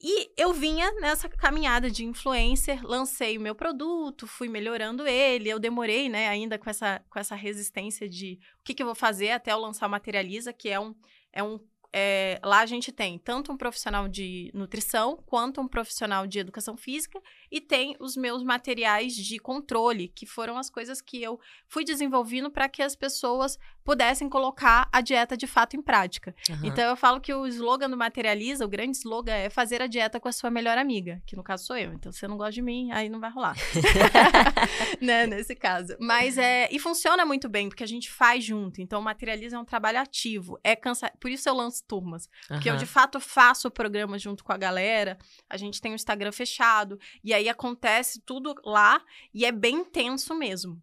[0.00, 5.48] E eu vinha nessa caminhada de influencer, lancei o meu produto, fui melhorando ele.
[5.48, 8.94] Eu demorei, né, ainda com essa, com essa resistência de o que, que eu vou
[8.94, 10.94] fazer até eu lançar o Materializa, que é um,
[11.32, 11.58] é um
[11.98, 16.76] é, lá a gente tem tanto um profissional de nutrição quanto um profissional de educação
[16.76, 17.18] física
[17.50, 22.50] e tem os meus materiais de controle, que foram as coisas que eu fui desenvolvendo
[22.50, 26.34] para que as pessoas pudessem colocar a dieta de fato em prática.
[26.50, 26.58] Uhum.
[26.64, 30.18] Então eu falo que o slogan do Materializa, o grande slogan é fazer a dieta
[30.18, 31.92] com a sua melhor amiga, que no caso sou eu.
[31.92, 33.54] Então você não gosta de mim, aí não vai rolar.
[35.00, 35.96] né, nesse caso.
[36.00, 38.80] Mas é e funciona muito bem porque a gente faz junto.
[38.80, 41.12] Então o Materializa é um trabalho ativo, é cansa...
[41.20, 42.28] por isso eu lanço turmas.
[42.48, 45.18] Porque eu, de fato, faço o programa junto com a galera.
[45.48, 46.98] A gente tem o Instagram fechado.
[47.22, 49.00] E aí acontece tudo lá.
[49.32, 50.80] E é bem intenso mesmo.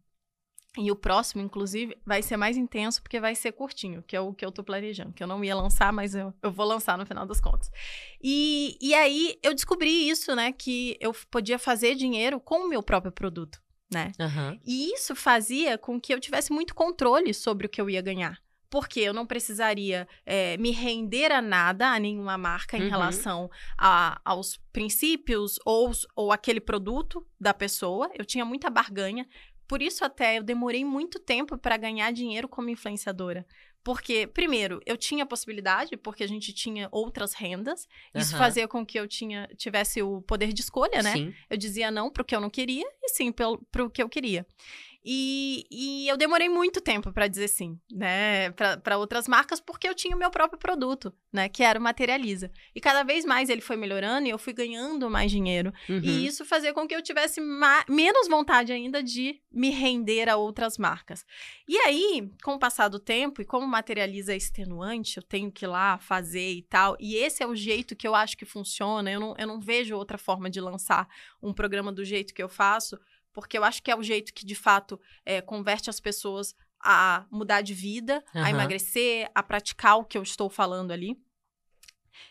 [0.76, 4.34] E o próximo, inclusive, vai ser mais intenso porque vai ser curtinho, que é o
[4.34, 5.14] que eu tô planejando.
[5.14, 7.72] Que eu não ia lançar, mas eu, eu vou lançar no final das contas.
[8.22, 10.52] E, e aí eu descobri isso, né?
[10.52, 13.62] Que eu podia fazer dinheiro com o meu próprio produto,
[13.92, 14.12] né?
[14.20, 14.60] Uhum.
[14.66, 18.43] E isso fazia com que eu tivesse muito controle sobre o que eu ia ganhar
[18.74, 22.90] porque eu não precisaria é, me render a nada, a nenhuma marca em uhum.
[22.90, 28.10] relação a, aos princípios ou, ou aquele produto da pessoa.
[28.16, 29.30] Eu tinha muita barganha.
[29.68, 33.46] Por isso, até eu demorei muito tempo para ganhar dinheiro como influenciadora.
[33.84, 37.88] Porque, primeiro, eu tinha possibilidade, porque a gente tinha outras rendas.
[38.16, 38.40] Isso uhum.
[38.40, 41.12] fazia com que eu tinha, tivesse o poder de escolha, né?
[41.12, 41.34] Sim.
[41.48, 44.10] Eu dizia não para o que eu não queria e sim para o que eu
[44.10, 44.48] queria.
[45.06, 49.94] E, e eu demorei muito tempo para dizer sim, né, para outras marcas, porque eu
[49.94, 52.50] tinha o meu próprio produto, né, que era o Materializa.
[52.74, 55.74] E cada vez mais ele foi melhorando e eu fui ganhando mais dinheiro.
[55.90, 56.00] Uhum.
[56.02, 57.42] E isso fazia com que eu tivesse
[57.90, 61.26] menos vontade ainda de me render a outras marcas.
[61.68, 65.66] E aí, com o passar do tempo, e como Materializa é extenuante, eu tenho que
[65.66, 69.12] ir lá fazer e tal, e esse é o jeito que eu acho que funciona,
[69.12, 71.08] eu não, eu não vejo outra forma de lançar
[71.42, 72.98] um programa do jeito que eu faço
[73.34, 77.26] porque eu acho que é o jeito que, de fato, é, converte as pessoas a
[77.32, 78.44] mudar de vida, uhum.
[78.44, 81.18] a emagrecer, a praticar o que eu estou falando ali.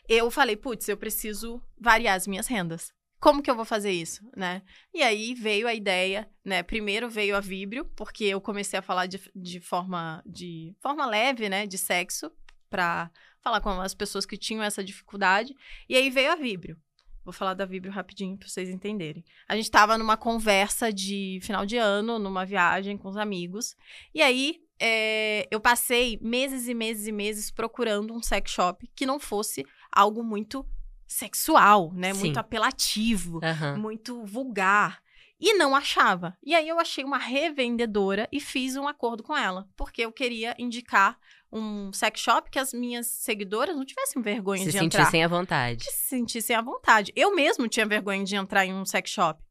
[0.09, 2.93] Eu falei, putz, eu preciso variar as minhas rendas.
[3.19, 4.63] Como que eu vou fazer isso, né?
[4.93, 6.63] E aí veio a ideia, né?
[6.63, 11.49] Primeiro veio a Vibrio, porque eu comecei a falar de, de forma de forma leve,
[11.49, 12.33] né, de sexo,
[12.69, 13.11] para
[13.41, 15.55] falar com as pessoas que tinham essa dificuldade.
[15.89, 16.77] E aí veio a Vibrio.
[17.25, 19.25] Vou falar da Vibrio rapidinho para vocês entenderem.
[19.49, 23.77] A gente estava numa conversa de final de ano, numa viagem com os amigos.
[24.15, 29.07] E aí, é, eu passei meses e meses e meses procurando um sex shop que
[29.07, 30.67] não fosse algo muito
[31.07, 32.13] sexual, né?
[32.13, 32.21] Sim.
[32.21, 33.77] Muito apelativo, Aham.
[33.77, 35.01] muito vulgar.
[35.39, 36.37] E não achava.
[36.43, 39.69] E aí eu achei uma revendedora e fiz um acordo com ela.
[39.77, 41.19] Porque eu queria indicar
[41.53, 45.01] um sex shop que as minhas seguidoras não tivessem vergonha Se de entrar.
[45.01, 45.85] sentissem à vontade.
[45.85, 47.13] Que se sentissem à vontade.
[47.15, 49.43] Eu mesmo tinha vergonha de entrar em um sex shop.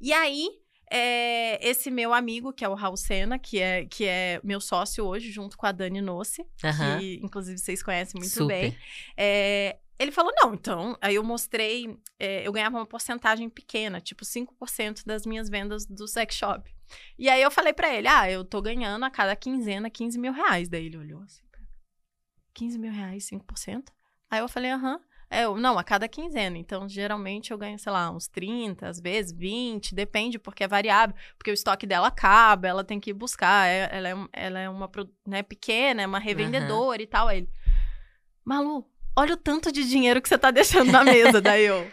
[0.00, 0.48] E aí,
[0.90, 5.04] é, esse meu amigo, que é o Raul Sena, que é, que é meu sócio
[5.04, 6.98] hoje, junto com a Dani Nossi, Aham.
[6.98, 8.46] que inclusive vocês conhecem muito Super.
[8.70, 8.76] bem.
[9.16, 14.24] É, ele falou, não, então, aí eu mostrei, é, eu ganhava uma porcentagem pequena, tipo
[14.24, 16.72] 5% das minhas vendas do sex shop.
[17.18, 20.32] E aí eu falei pra ele, ah, eu tô ganhando a cada quinzena 15 mil
[20.32, 20.68] reais.
[20.68, 21.42] Daí ele olhou assim,
[22.58, 23.84] 15 mil reais, 5%?
[24.30, 25.00] Aí eu falei, aham.
[25.30, 26.56] É, eu, não, a cada quinzena.
[26.56, 31.14] Então, geralmente eu ganho, sei lá, uns 30, às vezes 20, depende, porque é variável.
[31.36, 33.68] Porque o estoque dela acaba, ela tem que ir buscar.
[33.68, 37.28] é- ela, é, ela é uma pro- né, pequena, é uma revendedora e tal.
[37.28, 37.48] Aí ele,
[38.44, 41.40] Malu, olha o tanto de dinheiro que você tá deixando na mesa.
[41.42, 41.90] Daí eu,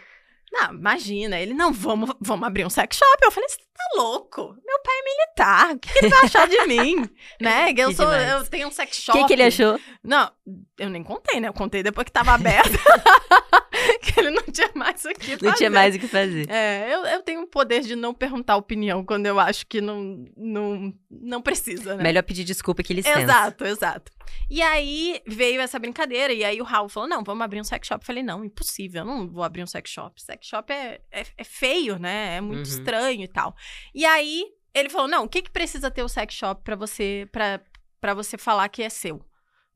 [0.50, 1.38] não, imagina.
[1.38, 3.18] Ele, não, vamos, vamos abrir um sex shop.
[3.22, 4.42] Eu falei, tá louco?
[4.64, 7.08] Meu pai é militar, o que, que ele vai achar de mim?
[7.40, 7.72] né?
[7.76, 9.18] Eu, sou, eu tenho um sex O shop.
[9.18, 9.78] que, que ele achou?
[10.02, 10.30] Não,
[10.78, 11.48] eu nem contei, né?
[11.48, 12.78] Eu contei depois que tava aberto.
[14.02, 15.68] que ele não tinha mais o que Não tinha fazer.
[15.68, 16.50] mais o que fazer.
[16.50, 20.24] É, eu, eu tenho o poder de não perguntar opinião quando eu acho que não,
[20.36, 22.02] não, não precisa, né?
[22.02, 23.20] Melhor pedir desculpa que licença.
[23.20, 24.12] Exato, exato.
[24.50, 27.86] E aí veio essa brincadeira, e aí o Raul falou: não, vamos abrir um sex
[27.86, 28.02] shop.
[28.02, 30.20] Eu falei, não, impossível, eu não vou abrir um sex shop.
[30.20, 32.36] Sex shop é, é, é feio, né?
[32.36, 32.62] É muito Uhum.
[32.62, 33.54] estranho e tal.
[33.94, 37.28] E aí ele falou: não, o que, que precisa ter o sex shop pra você,
[37.32, 37.60] pra,
[38.00, 39.24] pra você falar que é seu?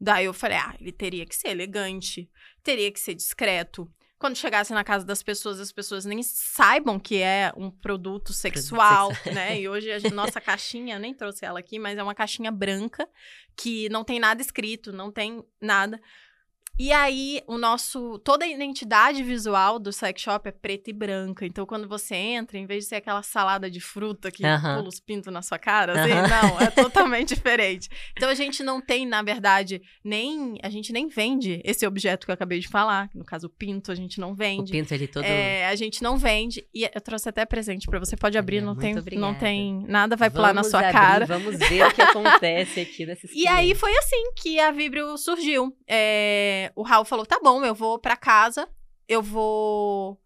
[0.01, 2.31] Daí eu falei: ah, ele teria que ser elegante,
[2.63, 3.91] teria que ser discreto.
[4.19, 9.11] Quando chegasse na casa das pessoas, as pessoas nem saibam que é um produto sexual,
[9.33, 9.59] né?
[9.59, 13.09] E hoje a nossa caixinha, eu nem trouxe ela aqui, mas é uma caixinha branca
[13.57, 15.99] que não tem nada escrito, não tem nada.
[16.83, 18.19] E aí, o nosso.
[18.21, 21.45] Toda a identidade visual do sex shop é preta e branca.
[21.45, 24.77] Então, quando você entra, em vez de ser aquela salada de fruta que Aham.
[24.77, 26.29] pula os pintos na sua cara, assim, Aham.
[26.29, 27.91] não, é totalmente diferente.
[28.17, 30.59] Então, a gente não tem, na verdade, nem.
[30.63, 33.11] A gente nem vende esse objeto que eu acabei de falar.
[33.15, 34.73] No caso, o pinto, a gente não O vende.
[34.73, 35.27] pinto ali todo.
[35.27, 36.67] É, a gente não vende.
[36.75, 38.17] E eu trouxe até presente pra você.
[38.17, 41.27] Pode abrir, Olha, não tem, não tem nada, vai pular na sua abrir, cara.
[41.27, 45.77] Vamos ver o que acontece aqui nessa E aí foi assim que a Vibrio surgiu.
[45.87, 48.69] É, o Raul falou: tá bom, eu vou pra casa,
[49.09, 50.21] eu vou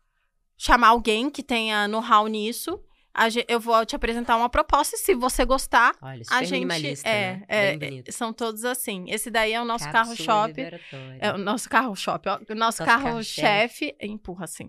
[0.57, 2.81] chamar alguém que tenha know-how nisso.
[3.29, 7.01] ge- Eu vou te apresentar uma proposta e se você gostar, Olha, a gente.
[7.05, 7.45] é, né?
[7.49, 8.13] é, bonito.
[8.13, 9.05] são todos assim.
[9.09, 11.19] Esse daí é o nosso Cápsula liberatória.
[11.21, 12.35] É o nosso carro-shop, ó.
[12.37, 13.95] O nosso, Nosso carro-chefe.
[14.01, 14.69] Empurra assim.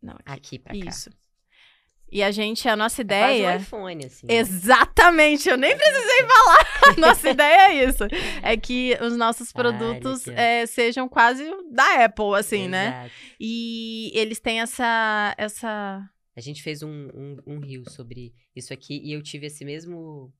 [0.00, 0.32] Não, aqui.
[0.32, 0.78] Aqui pra cá.
[0.88, 1.10] Isso.
[2.12, 3.52] E a gente, a nossa É ideia.
[3.52, 4.26] um iPhone, assim.
[4.26, 4.34] né?
[4.34, 6.96] Exatamente, eu nem precisei falar.
[6.98, 8.04] Nossa ideia é isso.
[8.42, 12.88] É que os nossos produtos é, sejam quase da Apple, assim, né?
[13.06, 13.14] Exato.
[13.40, 15.34] E eles têm essa.
[15.38, 16.06] essa...
[16.36, 20.30] A gente fez um, um, um reel sobre isso aqui e eu tive esse mesmo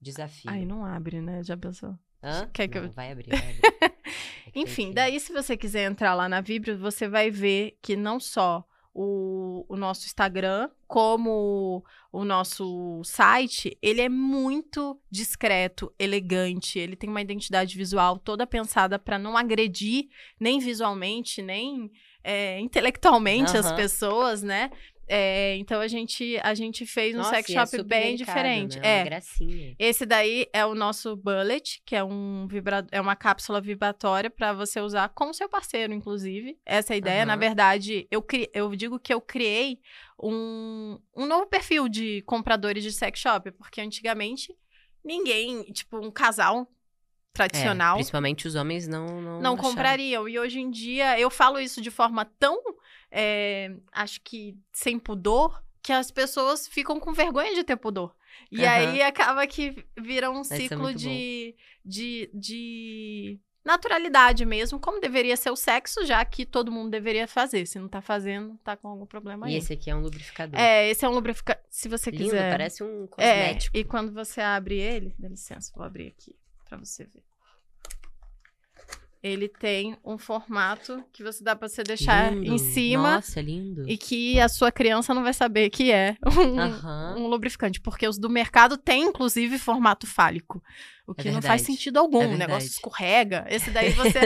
[0.00, 0.50] desafio.
[0.50, 1.42] Ai, não abre, né?
[1.42, 1.94] Já pensou?
[2.22, 2.48] Hã?
[2.52, 3.60] quer que Não, eu- vai abrir, vai abrir.
[3.84, 3.92] É
[4.54, 8.64] Enfim, daí se você quiser entrar lá na Vibrio, você vai ver que não só
[8.94, 17.10] o, o nosso Instagram, como o nosso site, ele é muito discreto, elegante, ele tem
[17.10, 21.90] uma identidade visual toda pensada para não agredir nem visualmente, nem
[22.22, 23.76] é, intelectualmente as Aham.
[23.76, 24.70] pessoas, né?
[25.06, 28.16] É, então a gente, a gente fez um Nossa, sex e é shop super bem
[28.16, 28.78] delicado, diferente.
[28.78, 29.00] Né?
[29.00, 29.04] É.
[29.04, 29.76] Gracinha.
[29.78, 32.86] Esse daí é o nosso bullet, que é um vibra...
[32.90, 36.58] é uma cápsula vibratória para você usar com o seu parceiro, inclusive.
[36.64, 37.26] Essa é ideia.
[37.26, 37.40] Na Aham.
[37.40, 38.48] verdade, eu, cri...
[38.54, 39.78] eu digo que eu criei
[40.18, 40.98] um...
[41.16, 44.54] um novo perfil de compradores de sex shop, porque antigamente
[45.04, 50.28] ninguém, tipo, um casal É, tradicional principalmente os homens não não, não comprariam.
[50.28, 52.56] E hoje em dia eu falo isso de forma tão,
[53.16, 58.14] é, acho que sem pudor, que as pessoas ficam com vergonha de ter pudor.
[58.50, 58.74] E Aham.
[58.74, 65.36] aí acaba que vira um Vai ser ciclo de, de, de naturalidade mesmo, como deveria
[65.36, 67.64] ser o sexo, já que todo mundo deveria fazer.
[67.66, 69.58] Se não tá fazendo, tá com algum problema E aí.
[69.58, 70.58] esse aqui é um lubrificador.
[70.58, 71.60] É, esse é um lubrificante.
[71.70, 72.50] Se você Lindo, quiser.
[72.50, 73.76] parece um É, cosmético.
[73.76, 76.34] e quando você abre ele, dá licença, vou abrir aqui
[76.68, 77.22] pra você ver.
[79.26, 82.52] Ele tem um formato que você dá pra você deixar Lindo.
[82.52, 83.88] em cima Nossa, lindo.
[83.88, 87.14] e que a sua criança não vai saber que é um, Aham.
[87.16, 90.62] um lubrificante, porque os do mercado têm inclusive formato fálico,
[91.06, 93.46] o que não faz sentido algum, É o negócio escorrega.
[93.48, 94.18] Esse daí você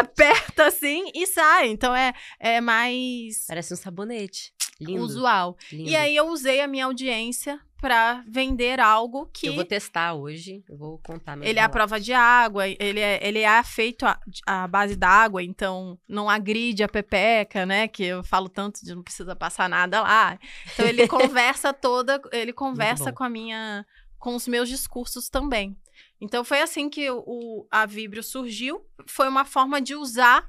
[0.00, 4.54] aperta assim e sai, então é é mais Parece um sabonete.
[4.80, 5.02] Lindo.
[5.02, 5.56] usual.
[5.72, 5.88] lindo.
[5.90, 9.46] E aí eu usei a minha audiência para vender algo que.
[9.46, 13.26] Eu vou testar hoje, eu vou contar Ele é a prova de água, ele é,
[13.26, 17.86] ele é feito a, a base d'água, então não agride a pepeca, né?
[17.88, 20.38] Que eu falo tanto de não precisa passar nada lá.
[20.72, 23.86] Então ele conversa toda, ele conversa com a minha.
[24.18, 25.76] com os meus discursos também.
[26.20, 28.84] Então foi assim que o, a Vibrio surgiu.
[29.06, 30.48] Foi uma forma de usar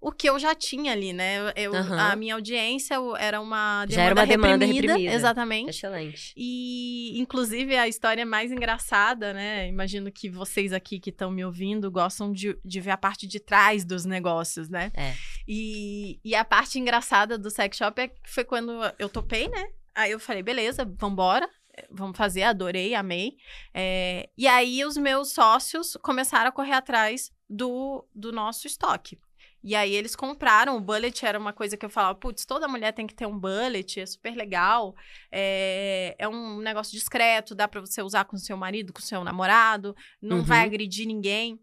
[0.00, 1.52] o que eu já tinha ali, né?
[1.56, 1.98] Eu, uhum.
[1.98, 5.14] A minha audiência era uma demanda, já era uma demanda reprimida, reprimida.
[5.14, 5.70] Exatamente.
[5.70, 6.32] Excelente.
[6.36, 9.68] E, inclusive, a história mais engraçada, né?
[9.68, 13.40] Imagino que vocês aqui que estão me ouvindo gostam de, de ver a parte de
[13.40, 14.92] trás dos negócios, né?
[14.94, 15.14] É.
[15.46, 19.66] E, e a parte engraçada do sex shop é, foi quando eu topei, né?
[19.94, 21.48] Aí eu falei, beleza, vambora
[21.90, 23.36] vamos fazer, adorei, amei.
[23.72, 29.18] É, e aí os meus sócios começaram a correr atrás do, do nosso estoque.
[29.62, 32.92] E aí eles compraram, o bullet era uma coisa que eu falava, putz, toda mulher
[32.92, 34.94] tem que ter um bullet, é super legal,
[35.32, 39.96] é, é um negócio discreto, dá para você usar com seu marido, com seu namorado,
[40.22, 40.44] não uhum.
[40.44, 41.58] vai agredir ninguém.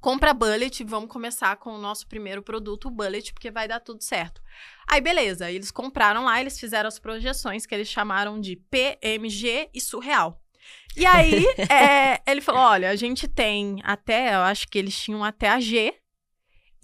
[0.00, 4.04] Compra bullet, vamos começar com o nosso primeiro produto, o bullet, porque vai dar tudo
[4.04, 4.40] certo.
[4.88, 9.80] Aí, beleza, eles compraram lá, eles fizeram as projeções que eles chamaram de PMG e
[9.80, 10.40] surreal.
[10.96, 15.24] E aí, é, ele falou: olha, a gente tem até, eu acho que eles tinham
[15.24, 15.92] até a G,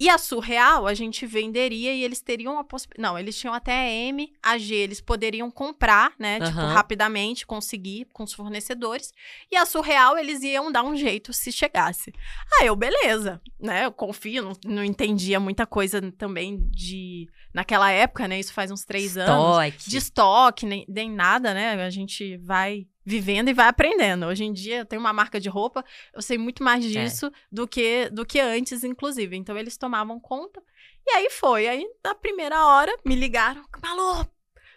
[0.03, 3.09] e a surreal a gente venderia e eles teriam a possibilidade.
[3.09, 6.39] Não, eles tinham até a M, a G, eles poderiam comprar, né?
[6.39, 6.45] Uhum.
[6.45, 9.13] Tipo, rapidamente, conseguir com os fornecedores.
[9.49, 12.11] E a surreal eles iam dar um jeito se chegasse.
[12.59, 13.85] Aí eu, beleza, né?
[13.85, 17.29] Eu confio, não, não entendia muita coisa também de.
[17.53, 18.37] Naquela época, né?
[18.37, 19.31] Isso faz uns três estoque.
[19.31, 19.85] anos.
[19.85, 21.81] De estoque, nem, nem nada, né?
[21.81, 24.25] A gente vai vivendo e vai aprendendo.
[24.25, 26.87] Hoje em dia eu tenho uma marca de roupa, eu sei muito mais é.
[26.87, 27.31] disso é.
[27.51, 29.35] do que do que antes, inclusive.
[29.35, 30.61] Então eles tomavam conta.
[31.05, 31.67] E aí foi.
[31.67, 34.25] Aí na primeira hora me ligaram, Malu,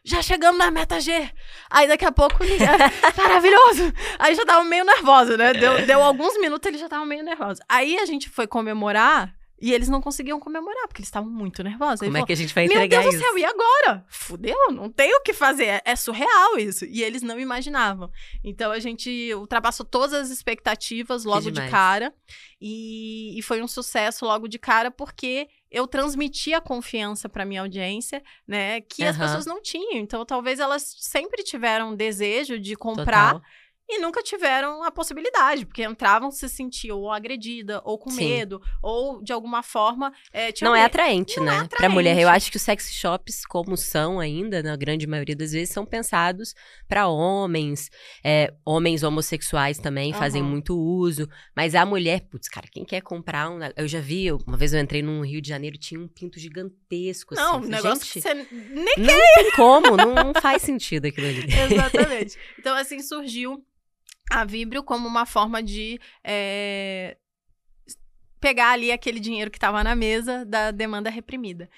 [0.04, 1.30] já chegamos na meta G.
[1.68, 2.86] Aí daqui a pouco ligaram,
[3.16, 3.92] maravilhoso.
[4.20, 5.52] Aí já tava meio nervosa, né?
[5.52, 7.60] Deu, deu alguns minutos, ele já tava meio nervoso.
[7.68, 12.00] Aí a gente foi comemorar e eles não conseguiam comemorar, porque eles estavam muito nervosos.
[12.00, 13.24] Como é que a gente vai entregar Meu Deus isso?
[13.24, 14.04] do céu, e agora?
[14.08, 15.64] Fudeu, não tem o que fazer.
[15.64, 16.84] É, é surreal isso.
[16.84, 18.10] E eles não imaginavam.
[18.44, 22.12] Então a gente ultrapassou todas as expectativas logo de cara.
[22.60, 27.62] E, e foi um sucesso logo de cara, porque eu transmiti a confiança para minha
[27.62, 28.82] audiência, né?
[28.82, 29.08] Que uhum.
[29.08, 29.96] as pessoas não tinham.
[29.96, 33.34] Então talvez elas sempre tiveram desejo de comprar.
[33.34, 38.28] Total e nunca tiveram a possibilidade, porque entravam se sentiam ou agredida, ou com Sim.
[38.28, 40.12] medo, ou de alguma forma.
[40.32, 41.52] É, não é atraente, não né?
[41.52, 41.76] É atraente.
[41.76, 42.18] Pra mulher.
[42.18, 45.86] Eu acho que os sex shops, como são ainda, na grande maioria das vezes, são
[45.86, 46.54] pensados
[46.88, 47.88] para homens.
[48.24, 50.18] É, homens homossexuais também uhum.
[50.18, 51.28] fazem muito uso.
[51.54, 53.60] Mas a mulher, putz, cara, quem quer comprar um.
[53.76, 57.34] Eu já vi, uma vez eu entrei num Rio de Janeiro, tinha um pinto gigantesco.
[57.34, 57.42] Assim.
[57.42, 59.34] Não, um negócio Gente, que você nem não quer.
[59.34, 61.46] tem como, não, não faz sentido aquilo ali.
[61.72, 62.36] Exatamente.
[62.58, 63.64] Então, assim, surgiu
[64.30, 67.16] a Vibrio como uma forma de é,
[68.40, 71.68] pegar ali aquele dinheiro que estava na mesa da demanda reprimida.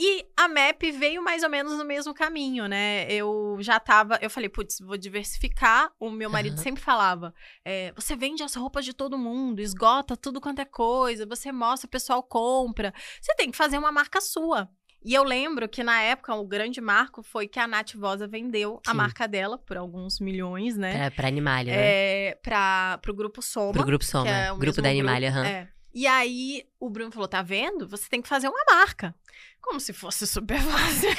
[0.00, 3.10] E a MEP veio mais ou menos no mesmo caminho, né?
[3.10, 4.16] Eu já tava.
[4.22, 5.90] Eu falei, putz, vou diversificar.
[5.98, 6.62] O meu marido uhum.
[6.62, 11.26] sempre falava: é, você vende as roupas de todo mundo, esgota tudo quanto é coisa,
[11.26, 12.94] você mostra, o pessoal compra.
[13.20, 14.70] Você tem que fazer uma marca sua.
[15.04, 18.80] E eu lembro que na época o grande marco foi que a Nath Vosa vendeu
[18.84, 18.90] Sim.
[18.90, 20.92] a marca dela por alguns milhões, né?
[20.92, 21.80] Pra, pra Animalia, né?
[21.80, 23.72] É, pra, pro Grupo Soma.
[23.72, 25.40] Pro Grupo Soma, é grupo da Animalia, aham.
[25.40, 25.46] Uhum.
[25.46, 25.68] É.
[25.94, 27.88] E aí o Bruno falou: tá vendo?
[27.88, 29.14] Você tem que fazer uma marca.
[29.60, 31.10] Como se fosse super fácil.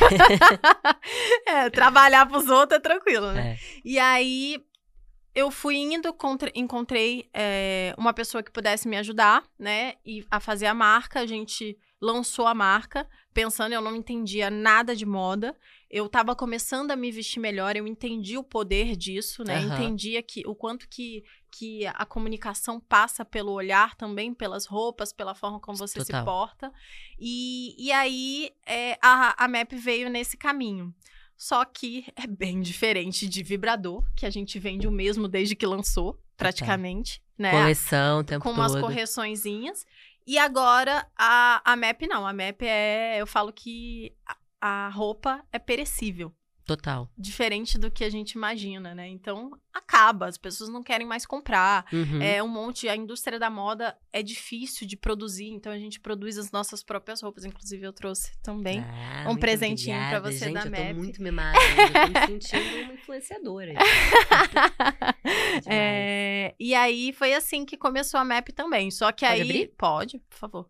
[1.47, 3.53] é, trabalhar pros outros é tranquilo, né?
[3.53, 3.57] É.
[3.83, 4.63] E aí
[5.35, 6.15] eu fui indo,
[6.55, 9.95] encontrei é, uma pessoa que pudesse me ajudar, né?
[10.05, 11.19] E a fazer a marca.
[11.19, 15.55] A gente lançou a marca, pensando, eu não entendia nada de moda.
[15.89, 19.59] Eu estava começando a me vestir melhor, eu entendi o poder disso, né?
[19.59, 19.73] Uhum.
[19.73, 25.33] Entendia que o quanto que, que a comunicação passa pelo olhar também, pelas roupas, pela
[25.33, 26.19] forma como você Total.
[26.19, 26.73] se porta.
[27.17, 30.93] E, e aí é, a, a MAP veio nesse caminho.
[31.35, 35.65] Só que é bem diferente de vibrador, que a gente vende o mesmo desde que
[35.65, 37.21] lançou, praticamente.
[37.37, 37.51] Né?
[37.51, 38.59] Correção, tempo Com todo.
[38.59, 39.85] umas correçõezinhas.
[40.29, 42.27] E agora a, a MAP não.
[42.27, 43.19] A MAP é.
[43.19, 44.15] Eu falo que
[44.61, 46.31] a, a roupa é perecível.
[46.69, 47.09] Total.
[47.17, 49.07] Diferente do que a gente imagina, né?
[49.07, 51.83] Então, acaba, as pessoas não querem mais comprar.
[51.91, 52.21] Uhum.
[52.21, 56.37] É um monte, a indústria da moda é difícil de produzir, então a gente produz
[56.37, 57.43] as nossas próprias roupas.
[57.43, 60.87] Inclusive, eu trouxe também ah, um presentinho para você gente, da eu MAP.
[60.89, 63.73] Tô muito mimada, eu tô me sentindo uma influenciadora.
[65.65, 68.91] é, e aí foi assim que começou a MAP também.
[68.91, 69.49] Só que pode aí.
[69.49, 69.73] Abrir?
[69.75, 70.69] Pode, por favor.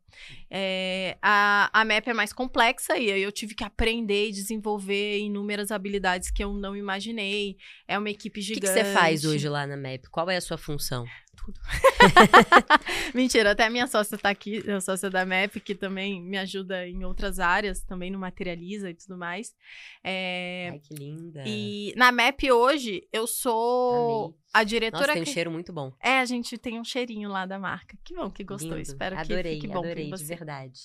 [0.49, 5.19] É, a, a MAP é mais complexa e aí eu tive que aprender e desenvolver
[5.19, 7.57] inúmeras habilidades habilidades que eu não imaginei.
[7.87, 8.61] É uma equipe O que, gigante.
[8.61, 10.09] que você faz hoje lá na MEP?
[10.09, 11.05] Qual é a sua função?
[11.35, 11.59] tudo.
[13.15, 16.87] Mentira, até a minha sócia tá aqui, a sócia da MEP, que também me ajuda
[16.87, 19.55] em outras áreas, também no Materializa e tudo mais.
[20.03, 21.43] É, Ai, que linda.
[21.45, 24.37] e na MEP hoje, eu sou Amei.
[24.53, 25.31] a diretora Nossa, tem um que...
[25.31, 25.93] cheiro muito bom.
[26.01, 27.97] É, a gente tem um cheirinho lá da marca.
[28.03, 28.81] Que bom que gostou, Lindo.
[28.81, 30.79] espero adorei, que fique bom adorei, pra de verdade.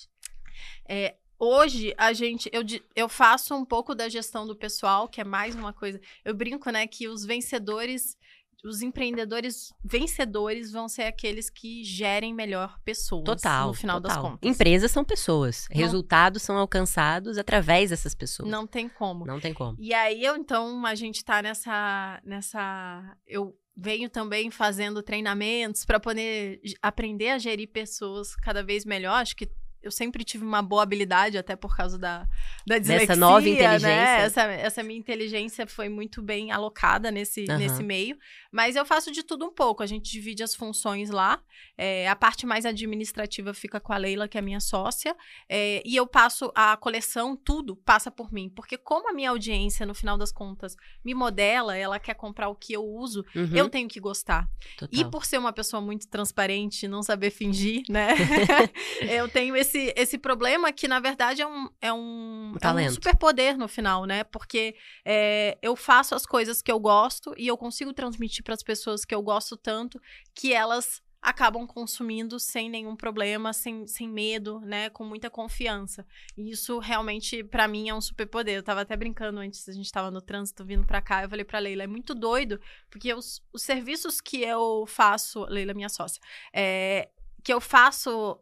[0.87, 2.61] É, hoje, a gente, eu,
[2.95, 5.99] eu faço um pouco da gestão do pessoal, que é mais uma coisa.
[6.23, 8.17] Eu brinco, né, que os vencedores,
[8.63, 13.23] os empreendedores vencedores vão ser aqueles que gerem melhor pessoas.
[13.23, 13.67] Total.
[13.67, 14.15] No final total.
[14.23, 14.49] das contas.
[14.49, 15.67] Empresas são pessoas.
[15.69, 18.49] Não- Resultados são alcançados através dessas pessoas.
[18.49, 19.25] Não tem como.
[19.25, 19.77] Não tem como.
[19.79, 22.19] E aí, eu, então, a gente tá nessa.
[22.23, 29.15] nessa eu venho também fazendo treinamentos para poder aprender a gerir pessoas cada vez melhor.
[29.15, 29.49] Acho que
[29.85, 32.27] eu sempre tive uma boa habilidade, até por causa da,
[32.65, 33.87] da dislexia, nova inteligência.
[33.87, 34.21] Né?
[34.23, 37.59] Essa, essa minha inteligência foi muito bem alocada nesse, Aham.
[37.59, 38.17] nesse meio.
[38.51, 39.83] Mas eu faço de tudo um pouco.
[39.83, 41.39] A gente divide as funções lá.
[41.77, 45.15] É, a parte mais administrativa fica com a Leila, que é minha sócia.
[45.47, 48.49] É, e eu passo a coleção, tudo passa por mim.
[48.49, 52.55] Porque como a minha audiência, no final das contas, me modela, ela quer comprar o
[52.55, 54.49] que eu uso, Uhum, eu tenho que gostar.
[54.77, 54.99] total.
[54.99, 58.15] E por ser uma pessoa muito transparente, não saber fingir, né?
[59.01, 63.57] eu tenho esse, esse problema que, na verdade, é um, é um, é um superpoder
[63.57, 64.23] no final, né?
[64.23, 68.63] Porque é, eu faço as coisas que eu gosto e eu consigo transmitir para as
[68.63, 70.01] pessoas que eu gosto tanto
[70.33, 76.05] que elas acabam consumindo sem nenhum problema, sem, sem medo, né, com muita confiança.
[76.37, 78.55] E isso realmente para mim é um superpoder.
[78.55, 81.43] Eu tava até brincando antes, a gente tava no trânsito vindo para cá, eu falei
[81.43, 82.61] para Leila, é muito doido,
[82.91, 86.21] porque os, os serviços que eu faço, Leila minha sócia,
[86.53, 87.09] é,
[87.43, 88.39] que eu faço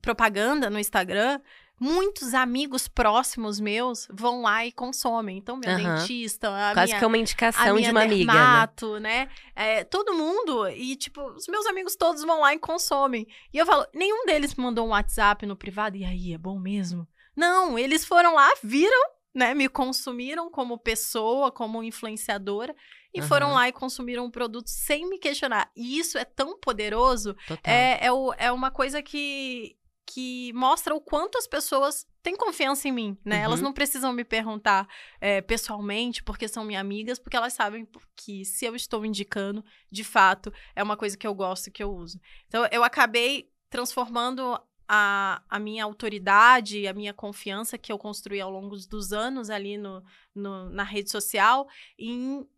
[0.00, 1.40] propaganda no Instagram,
[1.80, 5.38] muitos amigos próximos meus vão lá e consomem.
[5.38, 5.94] Então, meu Aham.
[5.94, 8.38] dentista, a Quase minha, que é uma indicação de uma amiga, né?
[8.40, 9.28] dermato, né?
[9.54, 13.26] É, todo mundo, e tipo, os meus amigos todos vão lá e consomem.
[13.52, 17.06] E eu falo, nenhum deles mandou um WhatsApp no privado, e aí, é bom mesmo?
[17.36, 19.54] Não, eles foram lá, viram, né?
[19.54, 22.74] Me consumiram como pessoa, como influenciadora.
[23.14, 23.54] E foram Aham.
[23.54, 25.70] lá e consumiram um produto sem me questionar.
[25.74, 27.34] E isso é tão poderoso
[27.64, 29.77] é, é, o- é uma coisa que,
[30.10, 33.38] que mostra o quanto as pessoas têm confiança em mim, né?
[33.40, 33.44] Uhum.
[33.44, 34.88] Elas não precisam me perguntar
[35.20, 37.86] é, pessoalmente, porque são minhas amigas, porque elas sabem
[38.16, 41.82] que se eu estou indicando, de fato, é uma coisa que eu gosto e que
[41.82, 42.18] eu uso.
[42.46, 48.50] Então, eu acabei transformando a, a minha autoridade, a minha confiança que eu construí ao
[48.50, 50.02] longo dos anos ali no,
[50.34, 52.48] no- na rede social em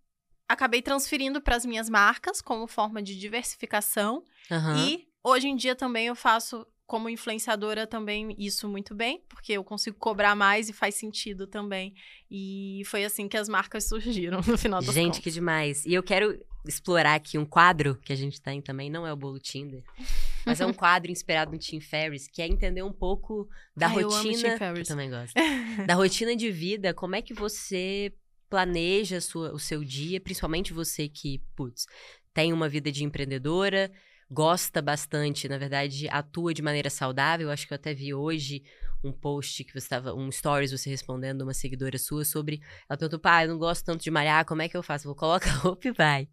[0.48, 4.76] acabei transferindo para as minhas marcas como forma de diversificação Aham.
[4.84, 9.62] e hoje em dia também eu faço como influenciadora também isso muito bem, porque eu
[9.62, 11.95] consigo cobrar mais e faz sentido também.
[12.28, 15.20] E foi assim que as marcas surgiram no final das Gente, contas.
[15.22, 15.86] que demais.
[15.86, 16.36] E eu quero
[16.66, 19.84] explorar aqui um quadro que a gente tem também, não é o Bolo Tinder,
[20.45, 23.95] mas é um quadro inspirado no Tim Ferriss, que é entender um pouco da Ah,
[23.95, 24.59] eu amo rotina.
[24.59, 24.80] Tim.
[24.80, 25.32] Eu também gosto.
[25.86, 28.12] da rotina de vida, como é que você
[28.51, 31.86] planeja sua- o seu dia, principalmente você que, putz,
[32.34, 33.91] tem uma vida de empreendedora,
[34.30, 37.50] gosta bastante, na verdade, atua de maneira saudável.
[37.50, 38.62] Acho que eu até vi hoje
[39.02, 43.18] um post que você estava, um stories você respondendo uma seguidora sua sobre, ela perguntou,
[43.18, 45.04] pai, eu não gosto tanto de malhar, como é que eu faço?
[45.04, 46.28] Vou coloca a roupa e vai.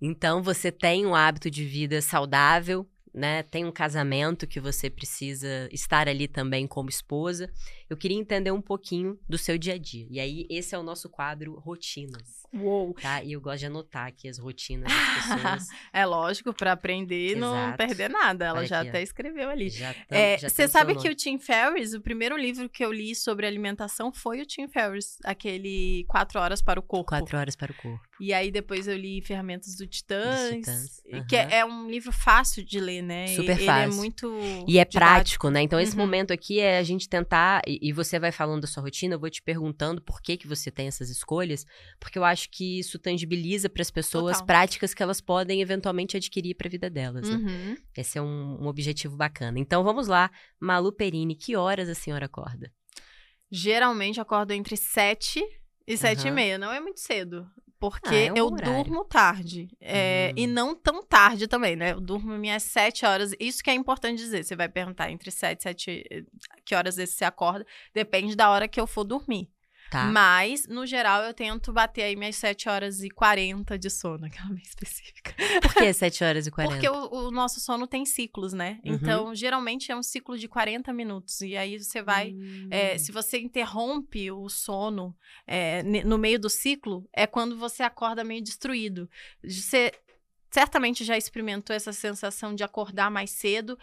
[0.00, 3.42] Então você tem um hábito de vida saudável, né?
[3.42, 7.50] Tem um casamento que você precisa estar ali também como esposa.
[7.92, 10.06] Eu queria entender um pouquinho do seu dia a dia.
[10.10, 12.94] E aí esse é o nosso quadro rotinas, Uou!
[12.94, 13.22] tá?
[13.22, 15.68] E eu gosto de anotar aqui as rotinas das pessoas.
[15.92, 18.46] É lógico, para aprender e não perder nada.
[18.46, 18.90] Ela Olha já aqui, ó.
[18.90, 19.68] até escreveu ali.
[19.68, 22.92] Já tam- É, já Você sabe que o Tim Ferriss, o primeiro livro que eu
[22.92, 27.08] li sobre alimentação foi o Tim Ferriss, aquele Quatro Horas para o Corpo.
[27.08, 28.00] Quatro horas para o corpo.
[28.20, 31.48] E aí depois eu li Ferramentas do Titãs, Titãs, que aham.
[31.50, 33.26] é, é um livro fácil de ler, né?
[33.28, 33.92] Super Ele fácil.
[33.92, 34.32] é muito
[34.66, 34.92] E é didático.
[34.98, 35.62] prático, né?
[35.62, 35.98] Então, esse Uhum.
[36.02, 37.62] momento aqui é a gente tentar.
[37.82, 40.46] E, e você vai falando da sua rotina, eu vou te perguntando por que, que
[40.46, 41.64] você tem essas escolhas,
[41.98, 44.46] porque eu acho que isso tangibiliza para as pessoas Total.
[44.46, 47.28] práticas que elas podem eventualmente adquirir para a vida delas.
[47.28, 47.36] né?
[47.36, 47.76] Uhum.
[47.96, 49.58] Esse é um, um objetivo bacana.
[49.58, 50.30] Então, vamos lá.
[50.60, 52.72] Malu Perini, que horas a senhora acorda?
[53.50, 55.42] Geralmente acordo entre sete
[55.86, 56.34] e sete e Aham.
[56.34, 56.58] meia.
[56.58, 57.46] Não é muito cedo.
[57.82, 58.84] Porque Ah, é eu horário.
[58.84, 59.68] durmo tarde.
[59.80, 60.34] É, Hum.
[60.38, 61.90] E não tão tarde também, né?
[61.90, 63.32] Eu durmo minhas sete horas.
[63.40, 64.44] Isso que é importante dizer.
[64.44, 66.26] Você vai perguntar entre sete e sete...
[66.64, 67.66] Que horas esse você acorda?
[67.92, 69.50] Depende da hora que eu for dormir.
[69.92, 70.06] Tá.
[70.06, 74.48] Mas, no geral, eu tento bater aí minhas 7 horas e 40 de sono, aquela
[74.48, 75.34] bem específica.
[75.60, 76.74] Por que 7 horas e 40?
[76.74, 78.80] Porque o, o nosso sono tem ciclos, né?
[78.86, 78.94] Uhum.
[78.94, 81.42] Então, geralmente é um ciclo de 40 minutos.
[81.42, 82.32] E aí você vai.
[82.32, 82.68] Hum.
[82.70, 85.14] É, se você interrompe o sono
[85.46, 89.10] é, no meio do ciclo, é quando você acorda meio destruído.
[89.44, 89.92] Você
[90.52, 93.78] certamente já experimentou essa sensação de acordar mais cedo,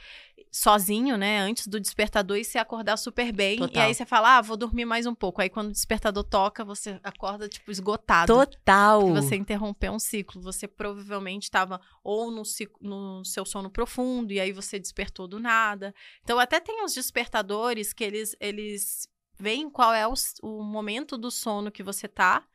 [0.52, 1.40] sozinho, né?
[1.40, 3.58] Antes do despertador e se acordar super bem.
[3.58, 3.84] Total.
[3.84, 5.42] E aí você fala, ah, vou dormir mais um pouco.
[5.42, 8.34] Aí quando o despertador toca, você acorda, tipo, esgotado.
[8.34, 9.02] Total!
[9.02, 10.42] Porque você interrompeu um ciclo.
[10.42, 12.44] Você provavelmente estava ou no,
[12.80, 15.94] no seu sono profundo, e aí você despertou do nada.
[16.24, 19.08] Então, até tem os despertadores que eles, eles
[19.40, 20.14] veem qual é o,
[20.44, 22.46] o momento do sono que você tá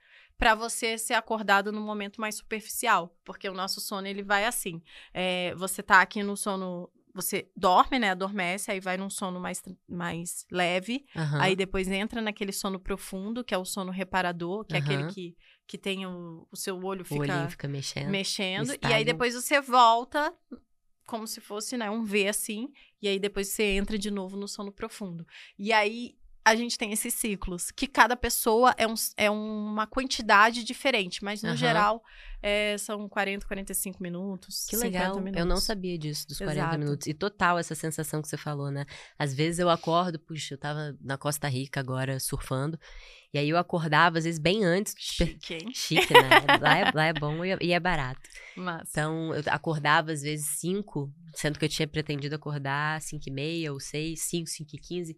[0.45, 4.83] para você ser acordado no momento mais superficial, porque o nosso sono ele vai assim.
[5.15, 8.11] É, você tá aqui no sono você dorme, né?
[8.11, 11.07] Adormece, aí vai num sono mais, mais leve.
[11.17, 11.41] Uhum.
[11.41, 14.81] Aí depois entra naquele sono profundo, que é o sono reparador, que uhum.
[14.81, 15.35] é aquele que,
[15.67, 18.11] que tem o, o seu olho fica, o fica mexendo.
[18.11, 20.31] mexendo e aí depois você volta
[21.07, 22.71] como se fosse né, um V assim.
[23.01, 25.27] E aí depois você entra de novo no sono profundo.
[25.59, 30.63] E aí a gente tem esses ciclos, que cada pessoa é, um, é uma quantidade
[30.63, 31.57] diferente, mas no uhum.
[31.57, 32.05] geral
[32.43, 34.67] é, são 40, 45 minutos.
[34.69, 35.17] Que legal.
[35.17, 35.41] Minutos.
[35.41, 36.79] Eu não sabia disso, dos 40 Exato.
[36.79, 37.07] minutos.
[37.07, 38.85] E total essa sensação que você falou, né?
[39.19, 42.79] Às vezes eu acordo, puxa, eu tava na Costa Rica agora surfando.
[43.35, 44.95] E aí eu acordava, às vezes, bem antes.
[44.97, 45.71] Chique, hein?
[45.75, 46.29] Chique, né?
[46.61, 48.21] lá, é, lá é bom e é barato.
[48.57, 48.89] Massa.
[48.89, 53.73] Então, eu acordava, às vezes, 5, sendo que eu tinha pretendido acordar 5 e meia
[53.73, 55.17] ou 6, 5, 5 e 15.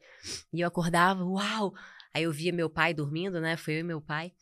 [0.55, 1.75] E eu acordava, uau!
[2.15, 3.55] Aí eu via meu pai dormindo, né?
[3.59, 4.33] Foi eu e meu pai.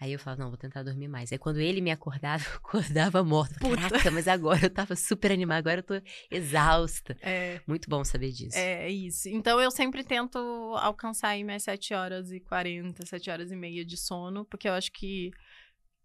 [0.00, 1.32] Aí eu falava, não, vou tentar dormir mais.
[1.32, 3.58] Aí quando ele me acordava, eu acordava morta.
[3.58, 7.16] Caraca, mas agora eu tava super animada, agora eu tô exausta.
[7.20, 8.56] É, Muito bom saber disso.
[8.56, 9.28] É isso.
[9.28, 10.38] Então eu sempre tento
[10.78, 14.72] alcançar aí minhas 7 horas e 40, 7 horas e meia de sono, porque eu
[14.72, 15.32] acho que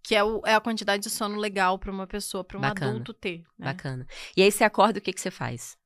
[0.05, 2.91] que é, o, é a quantidade de sono legal para uma pessoa, para um Bacana.
[2.91, 3.43] adulto ter.
[3.57, 3.67] Né?
[3.67, 4.05] Bacana.
[4.35, 5.77] E aí você acorda, o que, que você faz?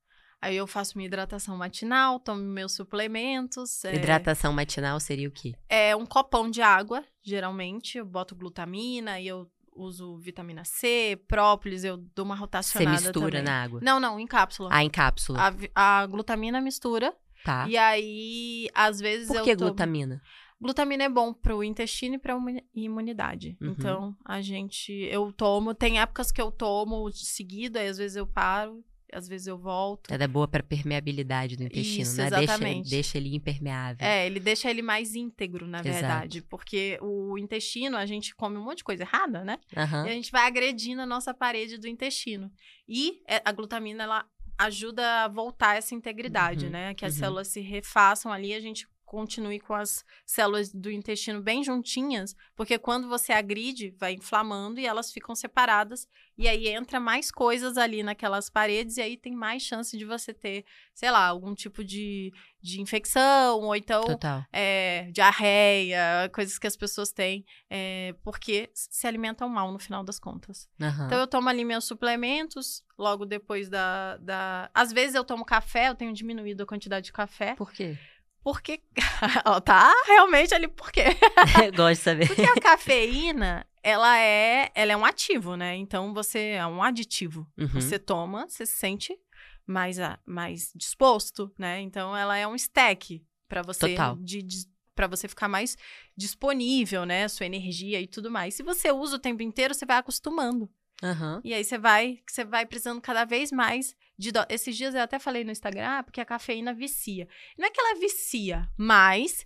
[0.42, 3.84] Aí eu faço minha hidratação matinal, tomo meus suplementos.
[3.84, 3.96] É...
[3.96, 5.56] Hidratação matinal seria o quê?
[5.68, 7.98] É um copão de água, geralmente.
[7.98, 13.38] Eu boto glutamina e eu uso vitamina C, própolis, eu dou uma rotacionada Você mistura
[13.40, 13.44] também.
[13.44, 13.80] na água?
[13.82, 14.70] Não, não, em cápsula.
[14.72, 15.40] Ah, em cápsula.
[15.76, 17.16] A, a glutamina mistura.
[17.44, 17.68] Tá.
[17.68, 19.70] E aí, às vezes Por eu que tomo...
[19.70, 20.22] glutamina?
[20.60, 22.40] Glutamina é bom para o intestino e para a
[22.74, 23.56] imunidade.
[23.62, 23.70] Uhum.
[23.70, 28.26] Então, a gente, eu tomo, tem épocas que eu tomo seguido, aí às vezes eu
[28.26, 28.84] paro
[29.14, 30.12] às vezes eu volto.
[30.12, 32.28] Ela é boa para permeabilidade do intestino, Isso, né?
[32.28, 32.90] Exatamente.
[32.90, 34.06] Deixa, deixa ele impermeável.
[34.06, 35.94] É, ele deixa ele mais íntegro, na Exato.
[35.94, 36.42] verdade.
[36.42, 39.60] Porque o intestino, a gente come um monte de coisa errada, né?
[39.76, 40.06] Uhum.
[40.06, 42.52] E a gente vai agredindo a nossa parede do intestino.
[42.88, 44.26] E é, a glutamina, ela
[44.58, 46.72] ajuda a voltar essa integridade, uhum.
[46.72, 46.94] né?
[46.94, 47.20] Que as uhum.
[47.20, 52.78] células se refaçam ali, a gente continue com as células do intestino bem juntinhas, porque
[52.78, 56.06] quando você agride, vai inflamando e elas ficam separadas,
[56.38, 60.34] e aí entra mais coisas ali naquelas paredes, e aí tem mais chance de você
[60.34, 64.04] ter, sei lá, algum tipo de, de infecção, ou então
[64.52, 70.20] é, diarreia, coisas que as pessoas têm, é, porque se alimentam mal no final das
[70.20, 70.70] contas.
[70.80, 71.06] Uhum.
[71.06, 74.70] Então eu tomo ali meus suplementos, logo depois da, da.
[74.74, 77.56] Às vezes eu tomo café, eu tenho diminuído a quantidade de café.
[77.56, 77.98] Por quê?
[78.44, 78.82] Porque.
[79.66, 81.06] tá realmente ali, por quê?
[81.76, 82.28] Gosto de saber.
[82.28, 85.76] Porque a cafeína, ela é, ela é um ativo, né?
[85.76, 87.48] Então você é um aditivo.
[87.58, 87.68] Uhum.
[87.68, 89.18] Você toma, você se sente
[89.66, 91.82] mais, mais disposto, né?
[91.82, 94.16] Então ela é um stack para você Total.
[94.18, 94.66] de, de
[94.96, 95.78] para você ficar mais
[96.18, 97.28] disponível, né?
[97.28, 98.56] Sua energia e tudo mais.
[98.56, 100.68] Se você usa o tempo inteiro, você vai acostumando.
[101.04, 101.42] Uhum.
[101.44, 104.40] E aí você vai, você vai precisando cada vez mais de do...
[104.50, 107.28] Esses dias eu até falei no Instagram, ah, porque a cafeína vicia.
[107.58, 109.46] Não é que ela vicia, mas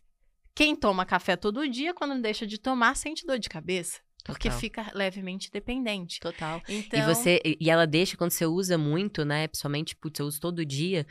[0.55, 3.99] quem toma café todo dia, quando deixa de tomar, sente dor de cabeça.
[4.23, 4.59] Porque Total.
[4.59, 6.19] fica levemente dependente.
[6.19, 6.61] Total.
[6.67, 6.99] Então...
[6.99, 9.47] E você e ela deixa quando você usa muito, né?
[9.47, 11.05] Principalmente, putz, eu uso todo dia.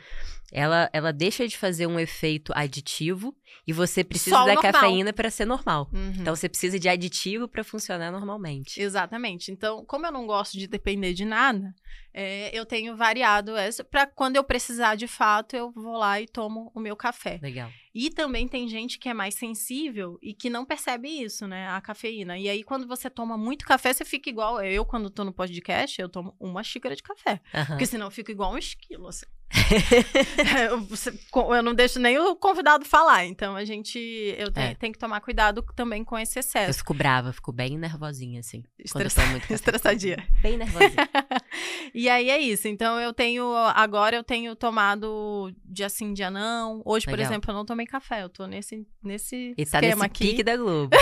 [0.51, 3.35] Ela, ela deixa de fazer um efeito aditivo
[3.65, 4.71] e você precisa da normal.
[4.73, 5.89] cafeína para ser normal.
[5.93, 6.13] Uhum.
[6.19, 8.81] Então você precisa de aditivo para funcionar normalmente.
[8.81, 9.51] Exatamente.
[9.51, 11.73] Então, como eu não gosto de depender de nada,
[12.13, 16.27] é, eu tenho variado essa para quando eu precisar de fato, eu vou lá e
[16.27, 17.39] tomo o meu café.
[17.41, 17.69] Legal.
[17.93, 21.67] E também tem gente que é mais sensível e que não percebe isso, né?
[21.69, 22.37] A cafeína.
[22.37, 24.61] E aí, quando você toma muito café, você fica igual.
[24.61, 27.41] Eu, quando tô no podcast, eu tomo uma xícara de café.
[27.53, 27.65] Uhum.
[27.65, 29.25] Porque senão eu fico igual um esquilo, assim.
[31.55, 33.99] eu, não deixo nem o convidado falar, então a gente
[34.37, 34.75] eu é.
[34.75, 36.69] tenho que tomar cuidado também com esse excesso.
[36.69, 38.63] Eu fico brava, fico bem nervosinha assim.
[38.79, 39.25] Estressa...
[39.25, 40.25] Muito Estressadinha.
[40.41, 41.09] Bem nervosinha.
[41.93, 42.67] e aí é isso.
[42.67, 46.81] Então eu tenho agora eu tenho tomado dia sim, dia não.
[46.85, 47.17] Hoje, Legal.
[47.17, 48.23] por exemplo, eu não tomei café.
[48.23, 50.27] Eu tô nesse nesse e tá esquema nesse aqui.
[50.27, 50.95] pique da Globo.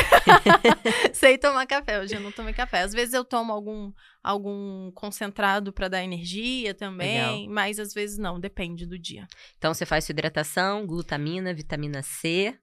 [1.13, 1.99] Sei tomar café.
[1.99, 2.81] Hoje eu não tomei café.
[2.81, 3.91] Às vezes eu tomo algum
[4.29, 7.49] algum concentrado para dar energia também, Legal.
[7.49, 9.27] mas às vezes não, depende do dia.
[9.57, 12.55] Então você faz sua hidratação, glutamina, vitamina C.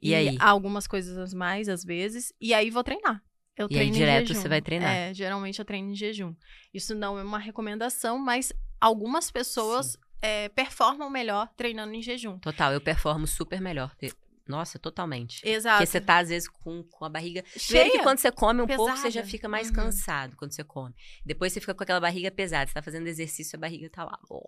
[0.00, 0.36] E, e aí?
[0.40, 2.32] Algumas coisas mais, às vezes.
[2.40, 3.22] E aí vou treinar.
[3.56, 4.90] Eu e treino aí, direto você vai treinar?
[4.90, 6.34] É, geralmente eu treino em jejum.
[6.72, 12.38] Isso não é uma recomendação, mas algumas pessoas é, performam melhor treinando em jejum.
[12.38, 13.94] Total, eu performo super melhor.
[14.46, 15.46] Nossa, totalmente.
[15.46, 15.78] Exato.
[15.78, 17.44] Porque você tá, às vezes, com, com a barriga.
[17.56, 17.90] Cheia.
[17.90, 18.84] que quando você come um pesada.
[18.84, 19.74] pouco, você já fica mais uhum.
[19.74, 20.94] cansado quando você come.
[21.24, 22.66] Depois você fica com aquela barriga pesada.
[22.66, 24.40] Você tá fazendo exercício, a barriga tá lá, ó,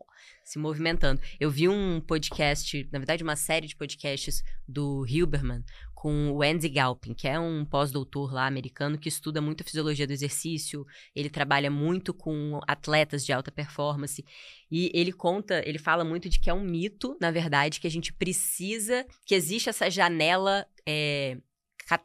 [0.45, 1.21] se movimentando.
[1.41, 5.65] Eu vi um podcast, na verdade, uma série de podcasts do Hilberman
[5.99, 10.07] com o Andy Galpin, que é um pós-doutor lá americano que estuda muito a fisiologia
[10.07, 10.87] do exercício.
[11.13, 14.25] Ele trabalha muito com atletas de alta performance.
[14.71, 17.91] E ele conta, ele fala muito de que é um mito, na verdade, que a
[17.91, 21.37] gente precisa, que existe essa janela é,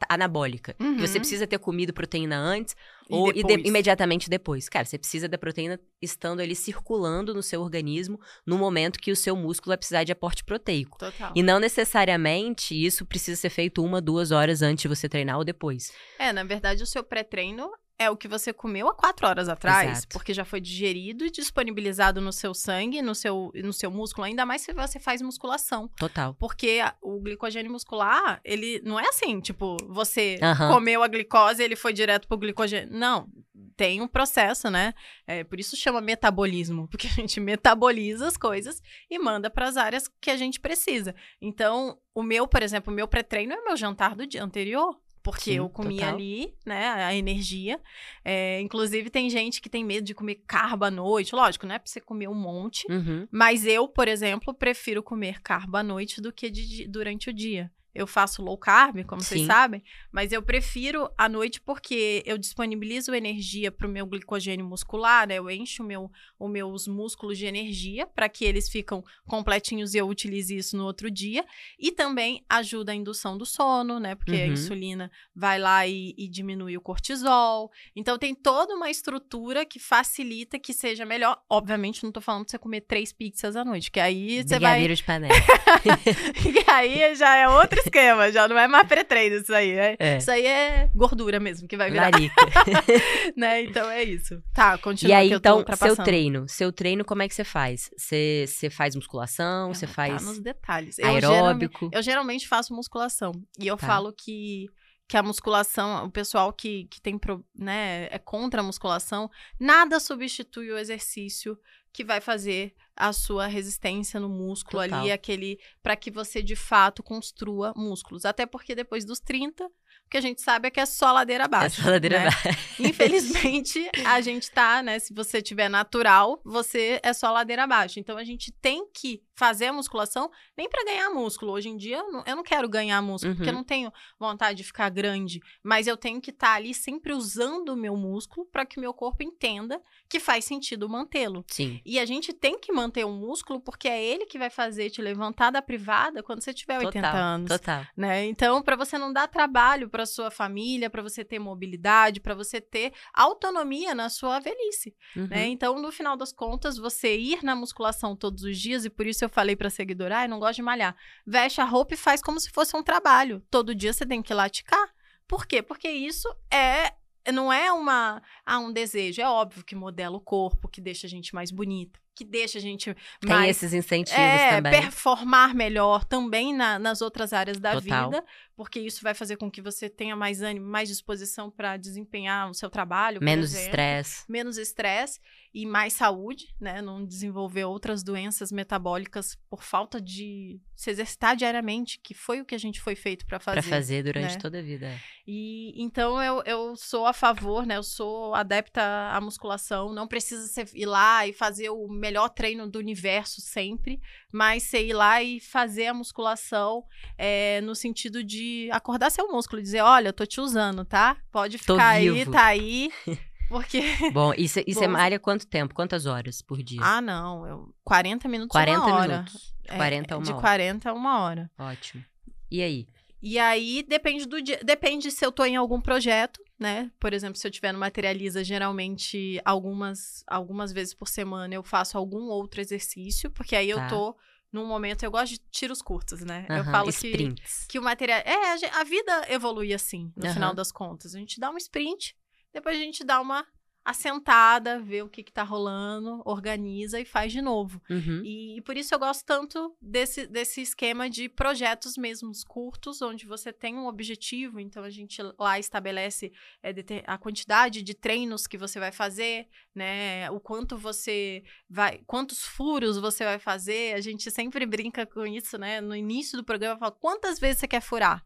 [0.08, 0.74] anabólica.
[0.80, 0.98] Uhum.
[0.98, 2.74] Você precisa ter comido proteína antes
[3.10, 4.68] e ou de, imediatamente depois.
[4.68, 9.16] Cara, você precisa da proteína estando ali circulando no seu organismo no momento que o
[9.16, 10.98] seu músculo vai precisar de aporte proteico.
[10.98, 11.32] Total.
[11.34, 15.44] E não necessariamente isso precisa ser feito uma, duas horas antes de você treinar ou
[15.44, 15.92] depois.
[16.18, 19.90] É, na verdade, o seu pré-treino é o que você comeu há quatro horas atrás,
[19.90, 20.08] Exato.
[20.08, 24.44] porque já foi digerido e disponibilizado no seu sangue, no seu, no seu músculo, ainda
[24.44, 25.88] mais se você faz musculação.
[25.96, 26.34] Total.
[26.34, 30.74] Porque o glicogênio muscular, ele não é assim, tipo, você uhum.
[30.74, 32.88] comeu a glicose e ele foi direto pro glicogênio.
[32.92, 33.28] Não,
[33.76, 34.92] tem um processo, né?
[35.26, 39.76] É, por isso chama metabolismo, porque a gente metaboliza as coisas e manda para as
[39.76, 41.14] áreas que a gente precisa.
[41.40, 45.52] Então, o meu, por exemplo, o meu pré-treino é meu jantar do dia anterior porque
[45.52, 46.14] Sim, eu comi total.
[46.14, 47.80] ali, né, a energia.
[48.22, 51.34] É, inclusive, tem gente que tem medo de comer carbo à noite.
[51.34, 52.86] Lógico, não é pra você comer um monte.
[52.92, 53.26] Uhum.
[53.30, 57.72] Mas eu, por exemplo, prefiro comer carbo à noite do que de, durante o dia.
[57.94, 59.28] Eu faço low carb, como Sim.
[59.28, 64.66] vocês sabem, mas eu prefiro à noite porque eu disponibilizo energia para o meu glicogênio
[64.66, 65.38] muscular, né?
[65.38, 69.98] Eu encho o meu, os meus músculos de energia para que eles ficam completinhos e
[69.98, 71.44] eu utilize isso no outro dia.
[71.78, 74.14] E também ajuda a indução do sono, né?
[74.14, 74.42] Porque uhum.
[74.42, 77.70] a insulina vai lá e, e, diminui o cortisol.
[77.94, 81.40] Então tem toda uma estrutura que facilita que seja melhor.
[81.48, 84.86] Obviamente, não estou falando de você comer três pizzas à noite, que aí você vai.
[84.88, 85.34] de panela.
[86.42, 89.70] que aí já é outra esquema, já não é mais pré-treino isso aí.
[89.70, 90.16] É, é.
[90.18, 92.10] Isso aí é gordura mesmo que vai virar.
[93.36, 93.62] né?
[93.62, 94.42] Então é isso.
[94.52, 95.10] Tá, continua.
[95.10, 96.48] E aí, então, seu treino.
[96.48, 97.90] Seu treino, como é que você faz?
[97.96, 99.72] Você, você faz musculação?
[99.72, 100.22] Você faz.
[100.22, 100.98] Tá nos detalhes.
[100.98, 101.78] Eu aeróbico?
[101.78, 103.32] Geralmente, eu geralmente faço musculação.
[103.58, 103.86] E eu tá.
[103.86, 104.66] falo que
[105.06, 107.20] que a musculação, o pessoal que, que tem,
[107.54, 109.30] né, é contra a musculação,
[109.60, 111.58] nada substitui o exercício
[111.92, 115.00] que vai fazer a sua resistência no músculo Total.
[115.00, 118.24] ali, aquele para que você de fato construa músculos.
[118.24, 119.64] Até porque depois dos 30,
[120.06, 121.80] o que a gente sabe é que é só ladeira abaixo.
[121.80, 122.28] É só ladeira né?
[122.28, 122.58] abaixo.
[122.78, 124.98] Infelizmente, a gente tá, né?
[124.98, 127.98] Se você tiver natural, você é só ladeira abaixo.
[127.98, 131.52] Então a gente tem que fazer a musculação nem para ganhar músculo.
[131.52, 133.36] Hoje em dia, eu não, quero ganhar músculo, uhum.
[133.36, 135.40] porque eu não tenho vontade de ficar grande.
[135.62, 138.80] Mas eu tenho que estar tá ali sempre usando o meu músculo para que o
[138.80, 141.44] meu corpo entenda que faz sentido mantê-lo.
[141.48, 141.80] Sim.
[141.84, 144.90] E a gente tem que manter o um músculo porque é ele que vai fazer
[144.90, 147.48] te levantar da privada quando você tiver 80 total, anos.
[147.48, 147.86] Total.
[147.96, 148.26] Né?
[148.26, 152.60] Então, para você não dar trabalho para sua família, para você ter mobilidade, para você
[152.60, 154.94] ter autonomia na sua velhice.
[155.14, 155.22] Né?
[155.22, 155.28] Uhum.
[155.28, 155.46] Né?
[155.48, 159.24] Então, no final das contas, você ir na musculação todos os dias, e por isso
[159.24, 160.96] eu falei pra seguidora, ai, não gosto de malhar.
[161.26, 163.42] Veste a roupa e faz como se fosse um trabalho.
[163.50, 164.92] Todo dia você tem que laticar.
[165.26, 165.62] Por quê?
[165.62, 166.92] Porque isso é
[167.32, 171.10] não é uma ah, um desejo, é óbvio que modela o corpo, que deixa a
[171.10, 174.72] gente mais bonita, que deixa a gente Tem mais, esses incentivos é, também.
[174.72, 178.10] performar melhor também na, nas outras áreas da Total.
[178.10, 178.24] vida,
[178.56, 182.54] porque isso vai fazer com que você tenha mais ânimo, mais disposição para desempenhar o
[182.54, 185.20] seu trabalho, menos estresse, menos estresse
[185.52, 186.82] e mais saúde, né?
[186.82, 192.54] Não desenvolver outras doenças metabólicas por falta de se exercitar diariamente, que foi o que
[192.54, 193.60] a gente foi feito para fazer.
[193.60, 194.40] Para fazer durante né?
[194.40, 194.86] toda a vida.
[194.86, 195.00] É.
[195.26, 197.76] E então eu, eu sou a favor, né?
[197.76, 199.92] Eu sou adepta à musculação.
[199.92, 203.98] Não precisa você ir lá e fazer o melhor treino do universo sempre,
[204.30, 206.84] mas você ir lá e fazer a musculação
[207.16, 211.16] é, no sentido de acordar seu músculo, dizer, olha, eu tô te usando, tá?
[211.32, 212.92] Pode ficar aí, tá aí.
[213.48, 213.82] Porque.
[214.12, 215.74] Bom, e você malha quanto tempo?
[215.74, 216.80] Quantas horas por dia?
[216.82, 217.46] Ah, não.
[217.46, 219.12] Eu, 40 minutos 40 uma hora.
[219.12, 219.54] minutos.
[219.66, 220.40] É, 40 a uma De hora.
[220.40, 221.50] 40 a uma hora.
[221.58, 222.04] Ótimo.
[222.50, 222.86] E aí?
[223.22, 226.90] E aí depende do dia, depende se eu tô em algum projeto, né?
[227.00, 231.98] Por exemplo, se eu tiver no Materializa, geralmente algumas algumas vezes por semana eu faço
[231.98, 233.72] algum outro exercício, porque aí Tá.
[233.72, 234.16] eu tô
[234.52, 236.46] num momento eu gosto de tiros curtos, né?
[236.48, 237.66] eu Aham, falo que sprints.
[237.68, 238.34] que o material é
[238.66, 240.34] a, a vida evolui assim, no Aham.
[240.34, 241.14] final das contas.
[241.14, 242.16] A gente dá um sprint,
[242.52, 243.44] depois a gente dá uma
[243.84, 247.80] assentada, vê o que que tá rolando, organiza e faz de novo.
[247.90, 248.22] Uhum.
[248.24, 253.52] E, por isso eu gosto tanto desse, desse esquema de projetos mesmos curtos, onde você
[253.52, 256.32] tem um objetivo, então a gente lá estabelece
[256.62, 256.72] é,
[257.06, 260.30] a quantidade de treinos que você vai fazer, né?
[260.30, 262.00] O quanto você vai.
[262.06, 263.94] Quantos furos você vai fazer.
[263.94, 265.80] A gente sempre brinca com isso, né?
[265.80, 268.24] No início do programa, eu falo, quantas vezes você quer furar?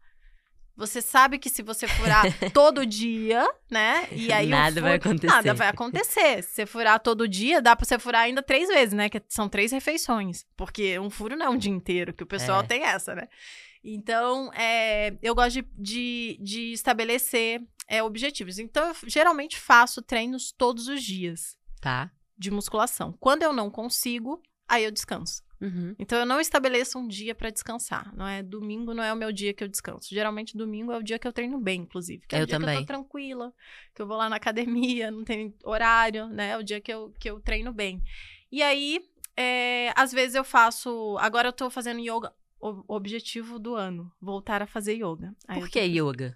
[0.79, 2.23] Você sabe que se você furar
[2.53, 4.07] todo dia, né?
[4.11, 5.33] E aí Nada vai furo- acontecer.
[5.35, 6.41] Nada vai acontecer.
[6.43, 9.09] Se você furar todo dia, dá pra você furar ainda três vezes, né?
[9.09, 10.45] Que são três refeições.
[10.55, 12.63] Porque um furo não é um dia inteiro, que o pessoal É.
[12.67, 13.27] tem essa, né?
[13.83, 18.59] Então, é, eu gosto de, de, de estabelecer é, objetivos.
[18.59, 22.11] Então, eu geralmente faço treinos todos os dias Tá.
[22.37, 23.13] de musculação.
[23.19, 25.41] Quando eu não consigo, aí eu descanso.
[25.61, 25.93] Uhum.
[25.99, 28.15] Então eu não estabeleço um dia pra descansar.
[28.15, 30.07] Não é domingo, não é o meu dia que eu descanso.
[30.09, 32.25] Geralmente domingo é o dia que eu treino bem, inclusive.
[32.27, 32.79] Que é Eu o dia que eu também.
[32.81, 33.53] tô tranquila,
[33.93, 36.51] que eu vou lá na academia, não tem horário, né?
[36.51, 38.01] É o dia que eu, que eu treino bem.
[38.51, 39.01] E aí,
[39.35, 41.17] é, às vezes eu faço.
[41.19, 42.33] Agora eu tô fazendo yoga.
[42.61, 45.33] O objetivo do ano, voltar a fazer yoga.
[45.47, 46.35] Aí Por tô que yoga?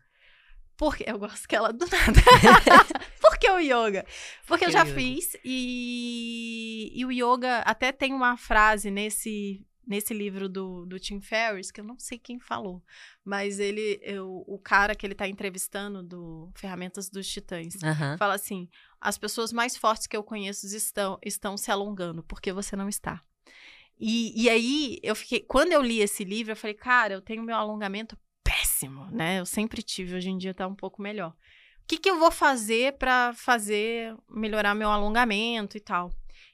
[0.77, 2.21] porque eu gosto que ela do nada.
[3.21, 4.05] Por que o yoga?
[4.47, 4.95] Porque eu que já o yoga?
[4.95, 11.19] fiz e, e o yoga até tem uma frase nesse nesse livro do, do Tim
[11.19, 12.81] Ferriss que eu não sei quem falou,
[13.21, 17.73] mas ele eu, o cara que ele tá entrevistando do Ferramentas dos Titãs
[18.17, 18.69] fala assim:
[19.01, 23.21] as pessoas mais fortes que eu conheço estão estão se alongando porque você não está.
[23.99, 27.43] E, e aí eu fiquei quando eu li esse livro eu falei cara eu tenho
[27.43, 29.39] meu alongamento péssimo, né?
[29.39, 31.35] Eu sempre tive, hoje em dia tá um pouco melhor.
[31.83, 36.11] O que, que eu vou fazer pra fazer melhorar meu alongamento e tal?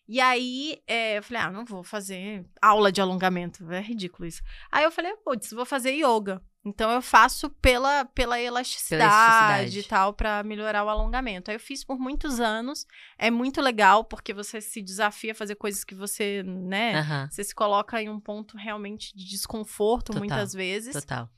[0.07, 4.41] E aí, é, eu falei, ah, não vou fazer aula de alongamento, é ridículo isso.
[4.71, 6.41] Aí eu falei, putz, vou fazer yoga.
[6.65, 9.80] Então eu faço pela, pela elasticidade, elasticidade.
[9.80, 11.51] e tal, pra melhorar o alongamento.
[11.51, 12.88] Aí eu fiz por muitos anos.
[13.19, 17.53] É muito legal, porque você se desafia a fazer coisas que você, né, você se
[17.53, 20.93] coloca em um ponto realmente de desconforto Total, muitas vezes.
[20.93, 21.30] Total.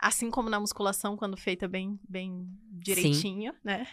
[0.00, 3.86] Assim como na musculação, quando feita bem, bem direitinho, né?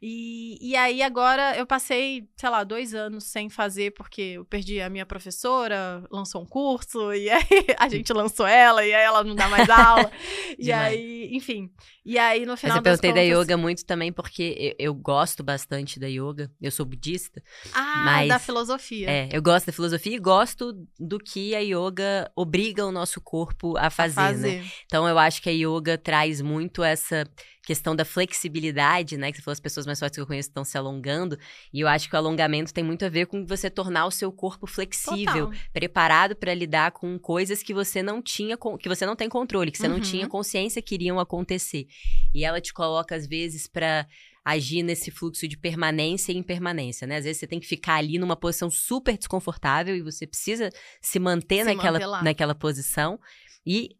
[0.00, 4.80] E, e aí agora eu passei, sei lá, dois anos sem fazer, porque eu perdi
[4.80, 9.22] a minha professora, lançou um curso, e aí a gente lançou ela, e aí ela
[9.22, 10.10] não dá mais aula.
[10.58, 11.70] e aí, enfim.
[12.06, 13.44] E aí no Mas final eu das perguntei da contas...
[13.44, 16.50] yoga muito também porque eu, eu gosto bastante da yoga.
[16.60, 17.42] Eu sou budista.
[17.74, 19.10] Ah, mas- da filosofia.
[19.10, 23.76] É, eu gosto da filosofia e gosto do que a yoga obriga o nosso corpo
[23.76, 24.26] a a fazer, né?
[24.26, 24.64] fazer.
[24.86, 27.26] Então eu acho que a yoga traz muito essa
[27.62, 29.30] questão da flexibilidade, né?
[29.30, 31.38] Que você falou, as pessoas mais fortes que eu conheço estão se alongando.
[31.72, 34.32] E eu acho que o alongamento tem muito a ver com você tornar o seu
[34.32, 35.60] corpo flexível, Total.
[35.72, 39.78] preparado para lidar com coisas que você não tinha, que você não tem controle, que
[39.78, 40.00] você não Uhum.
[40.02, 41.86] tinha consciência que iriam acontecer.
[42.34, 44.06] E ela te coloca às vezes para
[44.44, 47.16] agir nesse fluxo de permanência e impermanência, né?
[47.18, 50.70] Às vezes você tem que ficar ali numa posição super desconfortável e você precisa
[51.00, 53.20] se manter Se naquela, manter naquela posição.
[53.66, 53.90] E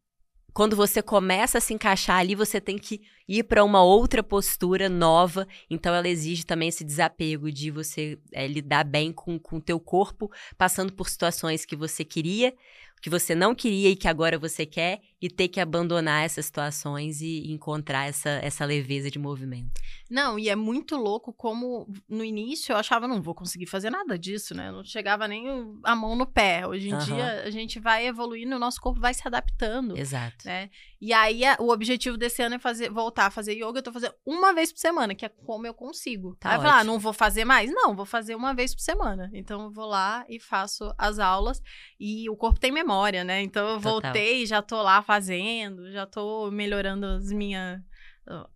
[0.52, 4.88] quando você começa a se encaixar ali, você tem que ir para uma outra postura
[4.88, 5.46] nova.
[5.68, 10.30] Então, ela exige também esse desapego de você é, lidar bem com o teu corpo,
[10.58, 12.54] passando por situações que você queria,
[13.00, 17.20] que você não queria e que agora você quer, e ter que abandonar essas situações
[17.20, 19.80] e encontrar essa, essa leveza de movimento.
[20.08, 24.18] Não, e é muito louco como no início eu achava, não vou conseguir fazer nada
[24.18, 24.72] disso, né?
[24.72, 25.46] Não chegava nem
[25.84, 26.66] a mão no pé.
[26.66, 27.04] Hoje em Aham.
[27.04, 30.46] dia a gente vai evoluindo, o nosso corpo vai se adaptando, Exato.
[30.46, 30.70] né?
[31.00, 33.78] E aí o objetivo desse ano é fazer, voltar a fazer yoga.
[33.78, 36.36] Eu tô fazendo uma vez por semana, que é como eu consigo.
[36.36, 36.92] Tá aí ah, ótimo.
[36.92, 37.70] não vou fazer mais?
[37.72, 39.30] Não, vou fazer uma vez por semana.
[39.32, 41.62] Então eu vou lá e faço as aulas.
[41.98, 43.40] E o corpo tem memória, né?
[43.42, 43.92] Então eu Total.
[43.92, 47.84] voltei, já tô lá fazendo, já tô melhorando as minha,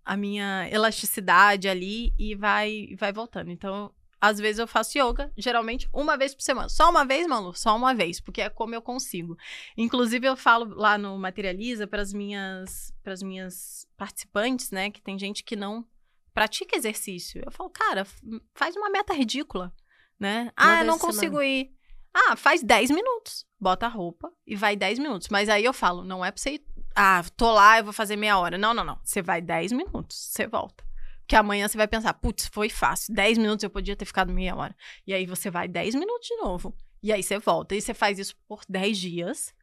[0.04, 3.50] a minha elasticidade ali e vai, vai voltando.
[3.50, 6.68] Então, às vezes eu faço yoga, geralmente uma vez por semana.
[6.68, 7.52] Só uma vez, Malu?
[7.54, 9.36] Só uma vez, porque é como eu consigo.
[9.76, 14.92] Inclusive, eu falo lá no Materializa para as minhas, pras minhas participantes, né?
[14.92, 15.84] Que tem gente que não
[16.32, 17.42] pratica exercício.
[17.44, 18.06] Eu falo, cara,
[18.54, 19.74] faz uma meta ridícula,
[20.20, 20.52] né?
[20.56, 21.74] Uma ah, eu não consigo ir.
[22.14, 23.44] Ah, faz 10 minutos.
[23.60, 25.28] Bota a roupa e vai 10 minutos.
[25.28, 26.64] Mas aí eu falo, não é pra você ir.
[26.94, 28.56] Ah, tô lá, eu vou fazer meia hora.
[28.56, 28.98] Não, não, não.
[29.02, 30.84] Você vai 10 minutos, você volta.
[31.20, 33.14] Porque amanhã você vai pensar, putz, foi fácil.
[33.14, 34.76] 10 minutos eu podia ter ficado meia hora.
[35.06, 36.76] E aí você vai 10 minutos de novo.
[37.02, 37.74] E aí você volta.
[37.74, 39.54] E você faz isso por 10 dias.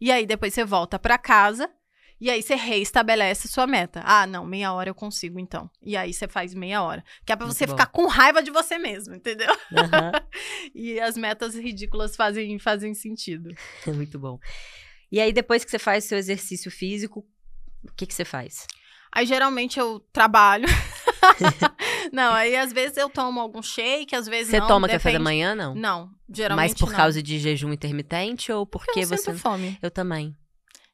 [0.00, 1.70] E aí depois você volta para casa
[2.20, 4.02] e aí você reestabelece sua meta.
[4.04, 5.70] Ah, não, meia hora eu consigo então.
[5.82, 7.02] E aí você faz meia hora.
[7.24, 7.72] Que é pra Muito você bom.
[7.72, 9.50] ficar com raiva de você mesmo, entendeu?
[9.74, 10.12] Aham.
[10.74, 13.50] e as metas ridículas fazem, fazem sentido.
[13.86, 14.38] Muito bom.
[15.10, 17.26] E aí, depois que você faz seu exercício físico,
[17.82, 18.66] o que, que você faz?
[19.12, 20.66] Aí geralmente eu trabalho.
[22.12, 24.66] não, aí às vezes eu tomo algum shake, às vezes Você não.
[24.68, 25.74] toma café da depende- manhã, não?
[25.74, 26.96] Não, geralmente Mas por não.
[26.96, 29.16] causa de jejum intermitente ou porque eu você.
[29.18, 29.78] sinto fome.
[29.82, 30.36] Eu também.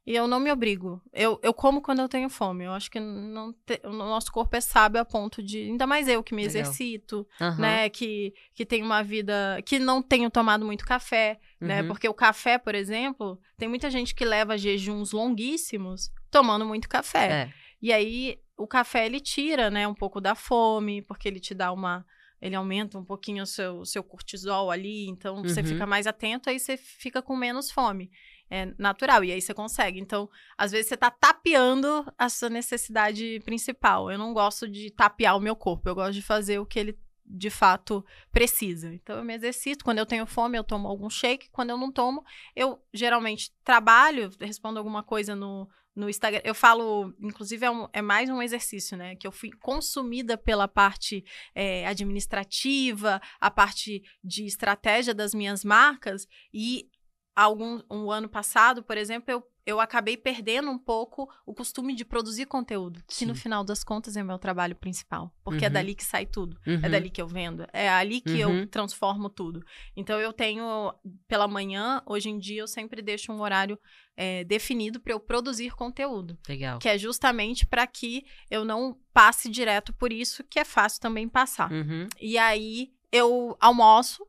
[0.07, 1.03] E eu não me obrigo.
[1.13, 2.63] Eu, eu como quando eu tenho fome.
[2.65, 5.59] Eu acho que não te- o nosso corpo é sábio a ponto de.
[5.63, 6.61] Ainda mais eu que me Legal.
[6.63, 7.61] exercito, Aham.
[7.61, 7.89] né?
[7.91, 9.61] Que, que tenho uma vida.
[9.67, 11.83] Que não tenho tomado muito café, né?
[11.83, 11.89] Uhum.
[11.89, 17.27] Porque o café, por exemplo, tem muita gente que leva jejuns longuíssimos tomando muito café.
[17.27, 17.53] É.
[17.83, 21.73] E aí o café ele tira, né, um pouco da fome, porque ele te dá
[21.73, 22.07] uma
[22.41, 25.67] ele aumenta um pouquinho o seu, seu cortisol ali, então você Uhum.
[25.67, 28.11] fica mais atento, aí você fica com menos fome.
[28.49, 29.99] É natural, e aí você consegue.
[29.99, 34.11] Então, às vezes você tá tapeando a sua necessidade principal.
[34.11, 36.99] Eu não gosto de tapear o meu corpo, eu gosto de fazer o que ele
[37.29, 38.95] de fato precisa.
[38.95, 39.85] Então, eu me exercito.
[39.85, 41.51] Quando eu tenho fome, eu tomo algum shake.
[41.51, 42.25] Quando eu não tomo,
[42.55, 46.41] eu geralmente trabalho, respondo alguma coisa no, no Instagram.
[46.45, 49.17] Eu falo, inclusive, é, um- é mais um exercício, né?
[49.17, 56.29] Que eu fui consumida pela parte é, administrativa, a parte de estratégia das minhas marcas.
[56.55, 56.89] E
[57.37, 62.05] algum um ano passado, por exemplo, eu, eu acabei perdendo um pouco o costume de
[62.05, 63.41] produzir conteúdo, que no Sim.
[63.43, 65.75] final das contas é meu trabalho principal, porque é Uhum.
[65.75, 66.57] dali que sai tudo.
[66.67, 66.81] Uhum.
[66.83, 67.67] É dali que eu vendo.
[67.73, 68.61] É ali que Uhum.
[68.61, 69.63] eu transformo tudo.
[69.95, 70.95] Então eu tenho
[71.29, 73.79] pela manhã, hoje em dia eu sempre deixo um horário
[74.17, 76.79] é, definido para eu produzir conteúdo, Legal.
[76.79, 81.29] que é justamente para que eu não passe direto por isso, que é fácil também
[81.29, 81.71] passar.
[81.71, 82.07] Uhum.
[82.19, 84.27] E aí eu almoço.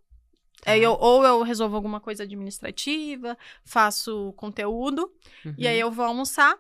[0.66, 0.86] Aí Tá.
[0.86, 5.12] eu- ou eu resolvo alguma coisa administrativa, faço conteúdo,
[5.58, 6.58] e aí eu vou almoçar.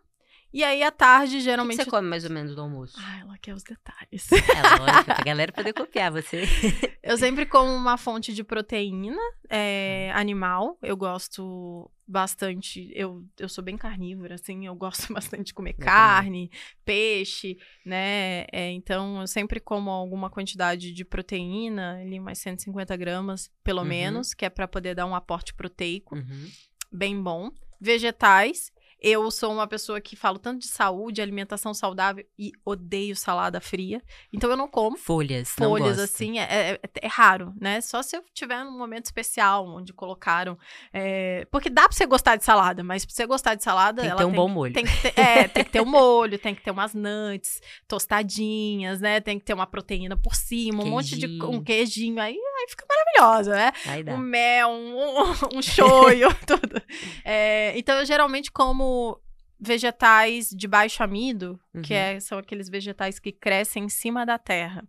[0.53, 1.37] E aí à tarde, Uhum.
[1.37, 1.83] O que geralmente.
[1.83, 2.95] você come mais ou menos do almoço?
[2.97, 4.27] Ah, ela quer os detalhes.
[4.31, 4.31] É
[4.79, 6.43] lógico, pra galera poder copiar você.
[7.03, 9.17] Eu sempre como uma fonte de proteína
[9.49, 10.77] é, animal.
[10.81, 12.89] Eu gosto bastante.
[12.95, 14.65] Eu, eu sou bem carnívora, assim.
[14.65, 15.85] Eu gosto bastante de comer também.
[15.93, 16.51] carne,
[16.85, 18.45] peixe, né?
[18.51, 23.87] É, então, eu sempre como alguma quantidade de proteína, ali mais 150 gramas, pelo Uhum.
[23.87, 26.49] menos, que é para poder dar um aporte proteico Uhum.
[26.91, 27.51] bem bom.
[27.79, 28.71] Vegetais.
[28.99, 34.01] Eu sou uma pessoa que falo tanto de saúde, alimentação saudável e odeio salada fria.
[34.33, 37.79] Então, eu não como Folhas, folhas assim, é, é- é raro, né?
[37.81, 40.57] Só se eu tiver num momento especial onde colocaram.
[40.91, 44.01] é, Porque dá pra você gostar de salada, mas pra você gostar de salada.
[44.01, 44.73] Tem que ela ter um bom molho.
[44.73, 48.99] Tem que ter, é, tem que ter um molho, tem que ter umas nuts tostadinhas,
[49.01, 49.19] né?
[49.19, 51.49] Tem que ter uma proteína por cima, um monte de Queijinho.
[51.51, 52.19] um queijinho.
[52.21, 53.71] Aí, aí fica maravilhosa, né?
[53.85, 54.13] Aí dá.
[54.13, 54.97] um mel, um,
[55.57, 56.81] um shoyu, tudo.
[57.23, 59.19] É, então, eu geralmente como
[59.59, 61.99] vegetais de baixo amido, que Uhum.
[61.99, 64.87] é- são aqueles vegetais que crescem em cima da terra.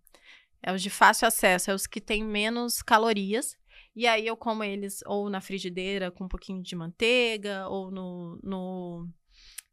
[0.62, 3.56] É os de fácil acesso, é os que têm menos calorias.
[3.94, 8.38] E aí eu como eles ou na frigideira com um pouquinho de manteiga, ou no,
[8.42, 9.08] no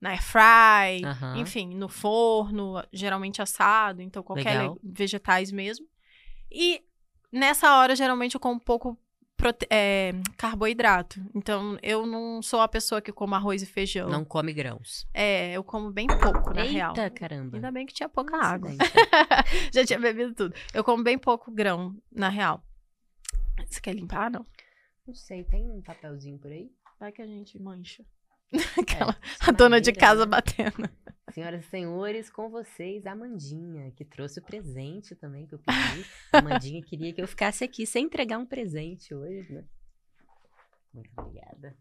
[0.01, 1.37] na air fry, Aham.
[1.37, 4.73] enfim, no forno, geralmente assado, então qualquer Legal.
[4.83, 5.85] le- vegetais mesmo.
[6.51, 6.81] E
[7.31, 8.97] nessa hora, geralmente, eu como um pouco
[9.69, 11.19] é, carboidrato.
[11.33, 14.09] Então, eu não sou a pessoa que come arroz e feijão.
[14.09, 15.07] Não come grãos.
[15.13, 16.91] É, eu como bem pouco, na real.
[16.91, 17.57] Eita, caramba.
[17.57, 18.71] Ainda bem que tinha pouca Um água.
[19.71, 20.55] Já tinha bebido tudo.
[20.73, 22.63] Eu como bem pouco grão, na real.
[23.67, 24.45] Você quer limpar, não?
[25.05, 26.71] Não sei, tem um papelzinho por aí?
[26.99, 28.03] Vai que a gente mancha.
[28.77, 30.25] É, Aquela, só a dona de casa né?
[30.27, 30.89] batendo.
[31.33, 36.05] Senhoras e senhores, com vocês, a Amandinha, que trouxe o presente também que eu pedi.
[36.31, 39.63] A Amandinha queria que eu ficasse aqui sem entregar um presente hoje, né?
[40.93, 41.75] Muito obrigada.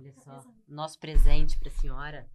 [0.00, 2.26] Olha só, nosso presente pra senhora.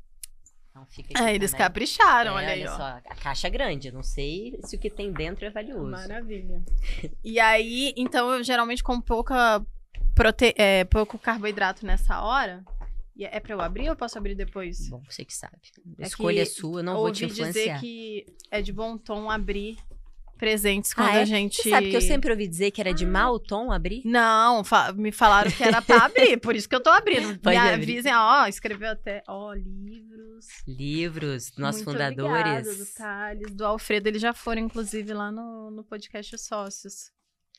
[0.70, 1.66] Então fica aqui É, eles também.
[1.66, 2.78] capricharam, É, olha aí, ó.
[2.78, 5.90] só, a caixa é grande, não sei se o que tem dentro é valioso.
[5.90, 6.64] Maravilha.
[7.24, 9.66] E aí, então, eu geralmente como pouca
[10.16, 10.54] prote...
[10.58, 12.64] é, pouco carboidrato nessa hora.
[13.20, 14.88] E é pra eu abrir ou posso abrir depois?
[14.90, 15.58] Bom, você que sabe.
[16.00, 17.80] A É escolha é sua, não vou te Ouvi dizer influenciar.
[17.82, 19.78] que é de bom tom abrir
[20.38, 21.22] presentes quando Ah, é?
[21.24, 21.62] a gente.
[21.62, 24.04] Você sabe que eu sempre ouvi dizer que era de mau tom abrir?
[24.06, 27.38] Não, fa- me falaram que era pra abrir, por isso que eu tô abrindo.
[27.40, 27.92] Pode me abrir.
[27.92, 30.46] avisem, ó, escreveu até, ó, livros.
[30.66, 32.32] Livros, nossos Muito fundadores.
[32.68, 37.12] Obrigada, do Thales, do Alfredo, eles já foram, inclusive, lá no, no podcast Sócios.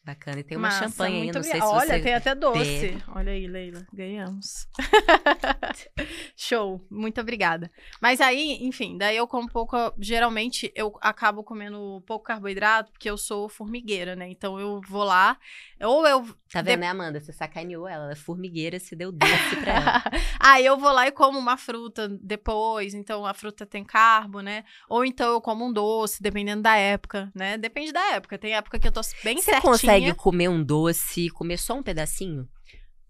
[0.02, 0.40] Bacana.
[0.40, 2.00] E tem uma Massa, champanhe muito não sei se Olha, você...
[2.00, 2.58] tem até doce.
[2.58, 3.04] bebe.
[3.08, 3.86] Olha aí, Leila.
[3.92, 4.66] Ganhamos.
[6.34, 6.84] Show.
[6.90, 7.70] Muito obrigada.
[8.00, 9.76] Mas aí, enfim, daí eu como pouco.
[9.98, 14.30] Geralmente eu acabo comendo pouco carboidrato, porque eu sou formigueira, né?
[14.30, 15.36] Então eu vou lá.
[15.82, 16.26] Ou eu.
[16.50, 17.20] Tá vendo, né, Amanda?
[17.20, 18.04] Você sacaneou ela.
[18.04, 20.02] Ela é formigueira, você deu doce pra ela.
[20.40, 22.94] aí eu vou lá e como uma fruta depois.
[22.94, 24.64] Então a fruta tem carbo, né?
[24.88, 27.58] Ou então eu como um doce, dependendo da época, né?
[27.58, 28.38] Depende da época.
[28.38, 29.89] Tem época que eu tô bem Você certinha.
[29.92, 32.48] Consegue comer um doce, comer só um pedacinho?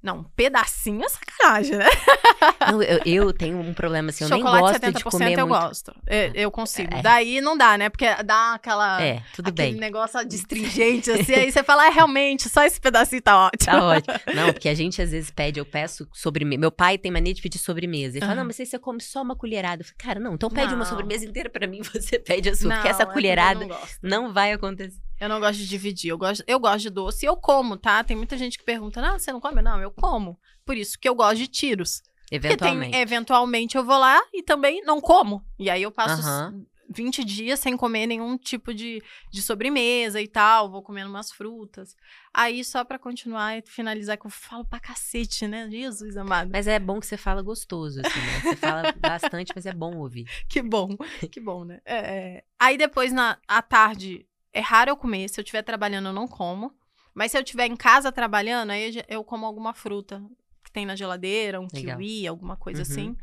[0.03, 1.85] Não, um pedacinho é sacanagem, né?
[2.73, 5.47] Não, eu, eu tenho um problema assim, eu nem Chocolate gosto de 70% comer eu
[5.47, 5.61] muito.
[5.61, 5.95] gosto.
[6.07, 6.95] Eu, eu consigo.
[6.95, 7.03] É.
[7.03, 7.91] Daí não dá, né?
[7.91, 9.03] Porque dá aquela.
[9.03, 9.81] É, tudo aquele bem.
[9.81, 13.67] negócio adstringente, assim, aí você fala, ah, realmente, só esse pedacinho tá ótimo.
[13.73, 14.15] Tá ótimo.
[14.35, 16.59] Não, porque a gente às vezes pede, eu peço sobremesa.
[16.61, 18.17] Meu pai tem mania de pedir sobremesa.
[18.17, 18.41] Ele fala, Aham.
[18.41, 19.83] não, mas aí você come só uma colherada.
[19.83, 20.87] Eu falo, cara, não, então pede uma Não.
[20.87, 22.71] sobremesa inteira pra mim, você pede a sua.
[22.71, 23.99] porque Não, essa é colherada não, gosto.
[24.03, 24.97] não vai acontecer.
[25.21, 26.11] Eu não gosto de dividir.
[26.11, 28.03] Eu gosto, eu gosto de doce e eu como, tá?
[28.03, 29.61] Tem muita gente que pergunta, não, você não come?
[29.61, 30.41] Não, eu como.
[30.65, 32.03] Por isso que eu gosto de tiros.
[32.31, 32.93] Eventualmente.
[32.93, 35.45] tem, eventualmente eu vou lá e também não como.
[35.59, 36.65] E aí eu passo Aham.
[36.93, 41.97] 20 dias sem comer nenhum tipo de, de sobremesa e tal, vou comendo umas frutas.
[42.35, 45.69] Aí, só pra continuar e finalizar, que eu falo pra cacete, né?
[45.71, 46.51] Jesus amado.
[46.53, 48.41] Mas é bom que você fala gostoso, assim, né?
[48.43, 50.27] Você fala bastante, mas é bom ouvir.
[50.49, 50.97] Que bom,
[51.31, 51.81] que bom, né?
[51.85, 52.45] É, é.
[52.59, 55.29] Aí depois, na à tarde, é raro eu comer.
[55.29, 56.75] Se eu estiver trabalhando, eu não como.
[57.15, 60.23] Mas se eu estiver em casa trabalhando, aí eu como alguma fruta
[60.65, 61.97] que tem na geladeira, um Legal.
[61.99, 62.83] kiwi, alguma coisa Uhum.
[62.83, 63.17] assim.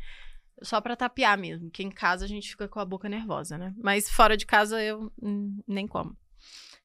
[0.62, 3.72] Só pra tapear mesmo, que em casa a gente fica com a boca nervosa, né?
[3.82, 6.16] Mas fora de casa eu hum, nem como.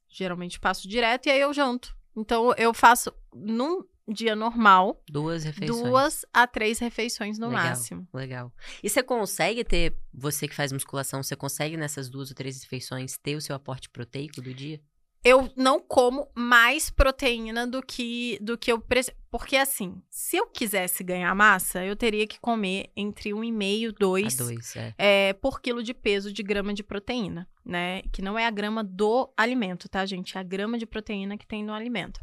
[0.07, 1.95] Geralmente passo direto e aí eu janto.
[2.15, 5.81] Então eu faço num dia normal, Duas refeições.
[5.81, 7.63] duas a três refeições no Legal.
[7.65, 8.07] máximo.
[8.13, 8.51] Legal.
[8.83, 13.17] E você consegue ter, você que faz musculação, você consegue nessas duas ou três refeições
[13.17, 14.81] ter o seu aporte proteico do dia?
[15.23, 19.15] Eu não como mais proteína do que do que eu preciso.
[19.31, 24.39] Porque assim, se eu quisesse ganhar massa, eu teria que comer entre 1,5 e 2
[24.39, 24.93] A dois, é.
[24.97, 28.03] é, por quilo de peso de grama de proteína, né?
[28.11, 30.37] Que não é a grama do alimento, tá, gente?
[30.37, 32.19] É a grama de proteína que tem no alimento.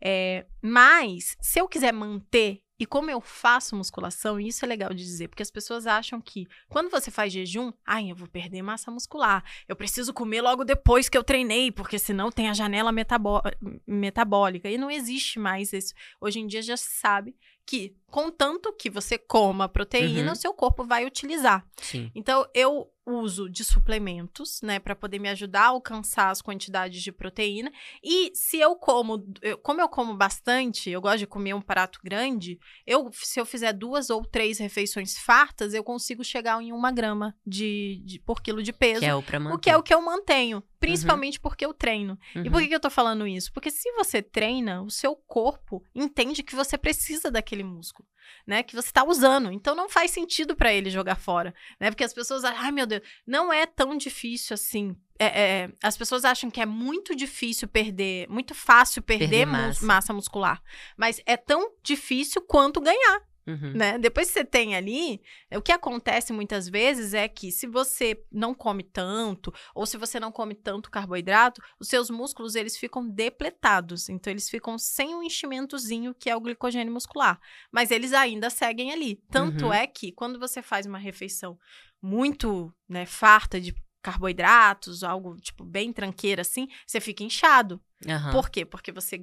[0.00, 4.92] É, mas, se eu quiser manter, e como eu faço musculação, e isso é legal
[4.92, 8.60] de dizer, porque as pessoas acham que quando você faz jejum, ai, eu vou perder
[8.60, 12.92] massa muscular, eu preciso comer logo depois que eu treinei, porque senão tem a janela
[12.92, 13.40] metabó-
[13.86, 14.68] metabólica.
[14.68, 15.94] E não existe mais isso.
[16.20, 17.34] Hoje em dia já se sabe
[17.66, 20.32] que, contanto que você coma proteína, Uhum.
[20.32, 21.66] o seu corpo vai utilizar.
[21.80, 22.10] Sim.
[22.14, 27.12] Então, eu uso de suplementos, né, para poder me ajudar a alcançar as quantidades de
[27.12, 27.70] proteína.
[28.02, 31.98] E se eu como, eu- como eu como bastante, eu gosto de comer um prato
[32.02, 36.90] grande, eu, se eu fizer duas ou três refeições fartas, eu consigo chegar em uma
[36.90, 39.00] grama de, de- por quilo de peso.
[39.00, 39.54] Que é o pra manter.
[39.54, 42.18] O que é o que eu mantenho, principalmente porque eu treino.
[42.34, 42.50] E Uhum.
[42.50, 43.52] por que, que eu tô falando isso?
[43.52, 48.08] Porque se você treina, o seu corpo entende que você precisa daquele músculo,
[48.46, 48.62] né?
[48.62, 49.50] Que você tá usando.
[49.52, 51.90] Então não faz sentido pra ele jogar fora, né?
[51.90, 54.96] Porque as pessoas acham, ai meu Deus, não é tão difícil assim.
[55.18, 59.86] É, é, as pessoas acham que é muito difícil perder, muito fácil perder, Perder massa.
[59.86, 60.60] massa muscular.
[60.96, 63.72] Mas é tão difícil quanto ganhar Uhum.
[63.74, 63.98] né?
[63.98, 65.20] Depois que você tem ali,
[65.54, 70.18] o que acontece muitas vezes é que se você não come tanto ou se você
[70.18, 75.22] não come tanto carboidrato, os seus músculos eles ficam depletados, então eles ficam sem o
[75.22, 77.38] enchimentozinho que é o glicogênio muscular,
[77.70, 79.16] mas eles ainda seguem ali.
[79.30, 79.72] Tanto Uhum.
[79.72, 81.58] é que quando você faz uma refeição
[82.00, 87.80] muito, né, farta de carboidratos, algo tipo bem tranqueira assim, você fica inchado.
[88.06, 88.32] Aham.
[88.32, 88.64] Por quê?
[88.64, 89.18] Porque você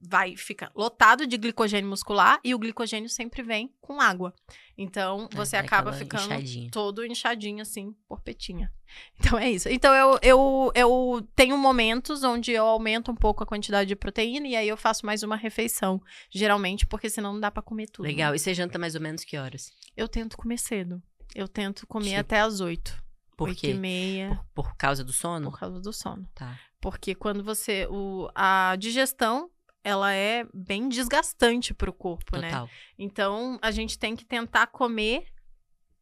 [0.00, 4.34] vai ficar lotado de glicogênio muscular e o glicogênio sempre vem com água.
[4.76, 6.70] Então, É, você dá acaba ficando inchadinha.
[6.70, 8.70] todo inchadinho assim, porpetinha.
[9.18, 9.68] Então é isso.
[9.68, 14.46] Então eu, eu, eu tenho momentos onde eu aumento um pouco a quantidade de proteína
[14.46, 18.04] e aí eu faço mais uma refeição, geralmente, porque senão não dá pra comer tudo.
[18.06, 18.34] Legal.
[18.34, 19.72] E você janta mais ou menos que horas?
[19.96, 21.02] Eu tento comer cedo.
[21.34, 23.02] Eu tento comer até as oito.
[23.36, 23.70] Por oito quê?
[23.70, 25.50] e meia, Por, por causa do sono?
[25.50, 26.26] por causa do sono.
[26.34, 26.58] Tá.
[26.80, 27.86] Porque quando você.
[27.90, 29.50] O, a digestão,
[29.86, 32.50] ela é bem desgastante pro corpo, né?
[32.50, 32.68] Total.
[32.98, 35.26] Então, a gente tem que tentar comer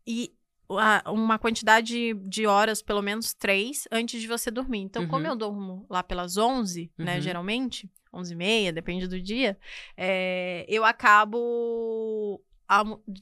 [0.06, 0.32] e
[1.06, 4.80] uma quantidade de horas, pelo menos três, antes de você dormir.
[4.80, 5.32] Então, como Uhum.
[5.32, 7.20] eu durmo lá pelas 11, né, Uhum.
[7.20, 9.58] geralmente, 11 e meia, depende do dia,
[9.96, 12.42] é, eu acabo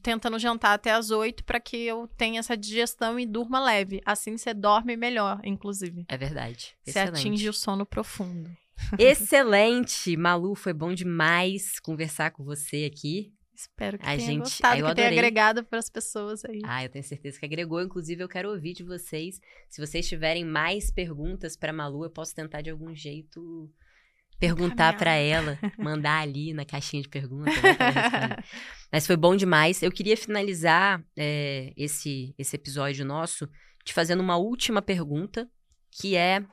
[0.02, 4.00] tentando jantar até as 8 para que eu tenha essa digestão e durma leve.
[4.06, 6.04] Assim, você dorme melhor, inclusive.
[6.08, 6.76] É verdade.
[6.84, 7.18] Você Excelente.
[7.18, 8.56] atinge o sono profundo.
[8.98, 10.16] Excelente!
[10.16, 13.32] Malu, foi bom demais conversar com você aqui.
[13.54, 15.18] Espero que A tenha gente- gostado, eu que tenha adorei.
[15.18, 16.60] agregado para as pessoas aí.
[16.64, 17.80] Ah, eu tenho certeza que agregou.
[17.80, 19.38] Inclusive, eu quero ouvir de vocês.
[19.68, 23.70] Se vocês tiverem mais perguntas para Malu, eu posso tentar de algum jeito
[24.40, 27.54] perguntar para ela, mandar ali na caixinha de perguntas.
[27.62, 28.36] Né,
[28.90, 29.80] Mas foi bom demais.
[29.82, 33.48] Eu queria finalizar é, esse, esse episódio nosso
[33.84, 35.48] te fazendo uma última pergunta,
[35.92, 36.44] que é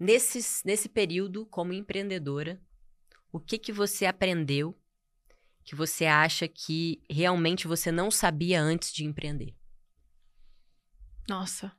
[0.00, 2.60] nesse, nesse período como empreendedora,
[3.30, 4.76] o que que você aprendeu
[5.62, 9.54] que você acha que realmente você não sabia antes de empreender?
[11.28, 11.70] Nossa,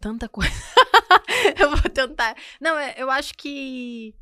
[0.00, 0.50] tanta coisa.
[1.60, 2.34] eu vou tentar.
[2.60, 4.16] Não, é, eu acho que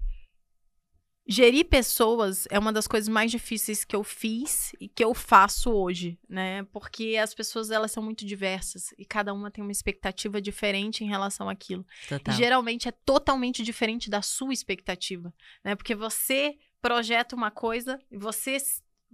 [1.27, 5.71] gerir pessoas é uma das coisas mais difíceis que eu fiz e que eu faço
[5.71, 6.63] hoje, né?
[6.65, 11.09] Porque as pessoas elas são muito diversas e cada uma tem uma expectativa diferente em
[11.09, 11.87] relação àquilo.
[12.09, 12.35] Total.
[12.35, 15.33] E geralmente é totalmente diferente da sua expectativa,
[15.65, 15.75] né?
[15.75, 18.59] Porque você projeta uma coisa e você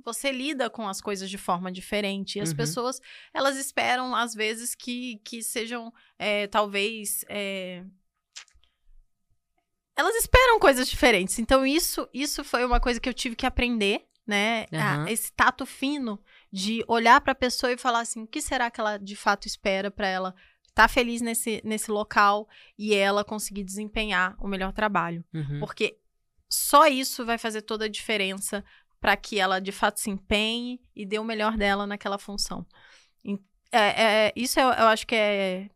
[0.03, 2.39] você lida com as coisas de forma diferente.
[2.39, 2.57] E as Uhum.
[2.57, 3.01] pessoas,
[3.35, 7.23] elas esperam, às vezes, que, que sejam, é, talvez.
[7.29, 7.85] é,
[10.01, 11.39] Elas esperam coisas diferentes.
[11.39, 14.65] Então, isso, isso foi uma coisa que eu tive que aprender, né?
[14.73, 15.09] A- Aham.
[15.11, 16.19] esse tato fino
[16.51, 19.47] de olhar para a pessoa e falar assim: o que será que ela de fato
[19.47, 20.35] espera para ela
[20.69, 22.49] estar feliz nesse, nesse local
[22.79, 25.23] e ela conseguir desempenhar o melhor trabalho?
[25.35, 25.61] Uhum.
[25.61, 25.99] Porque
[26.49, 28.65] só isso vai fazer toda a diferença
[28.99, 32.67] para que ela de fato se empenhe e dê o melhor dela naquela função.
[33.71, 35.69] É- é- isso eu, eu acho que é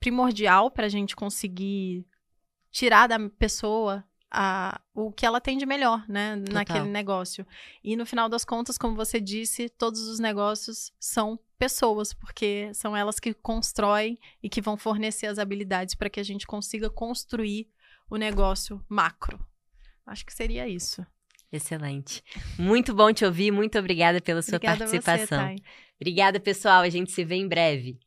[0.00, 2.04] primordial para a gente conseguir
[2.70, 7.44] tirar da pessoa a- o que ela tem de melhor, né, naquele negócio.
[7.82, 12.96] E no final das contas, como você disse, todos os negócios são pessoas, porque são
[12.96, 17.68] elas que constroem e que vão fornecer as habilidades para que a gente consiga construir
[18.08, 19.44] o negócio macro.
[20.06, 21.04] Acho que seria isso.
[21.52, 22.22] Excelente.
[22.58, 23.50] Muito bom te ouvir.
[23.50, 25.44] Muito obrigada pela sua Obrigada você, participação.
[25.46, 25.56] Thay.
[26.00, 26.82] Obrigada, pessoal.
[26.82, 27.98] A gente se vê em breve.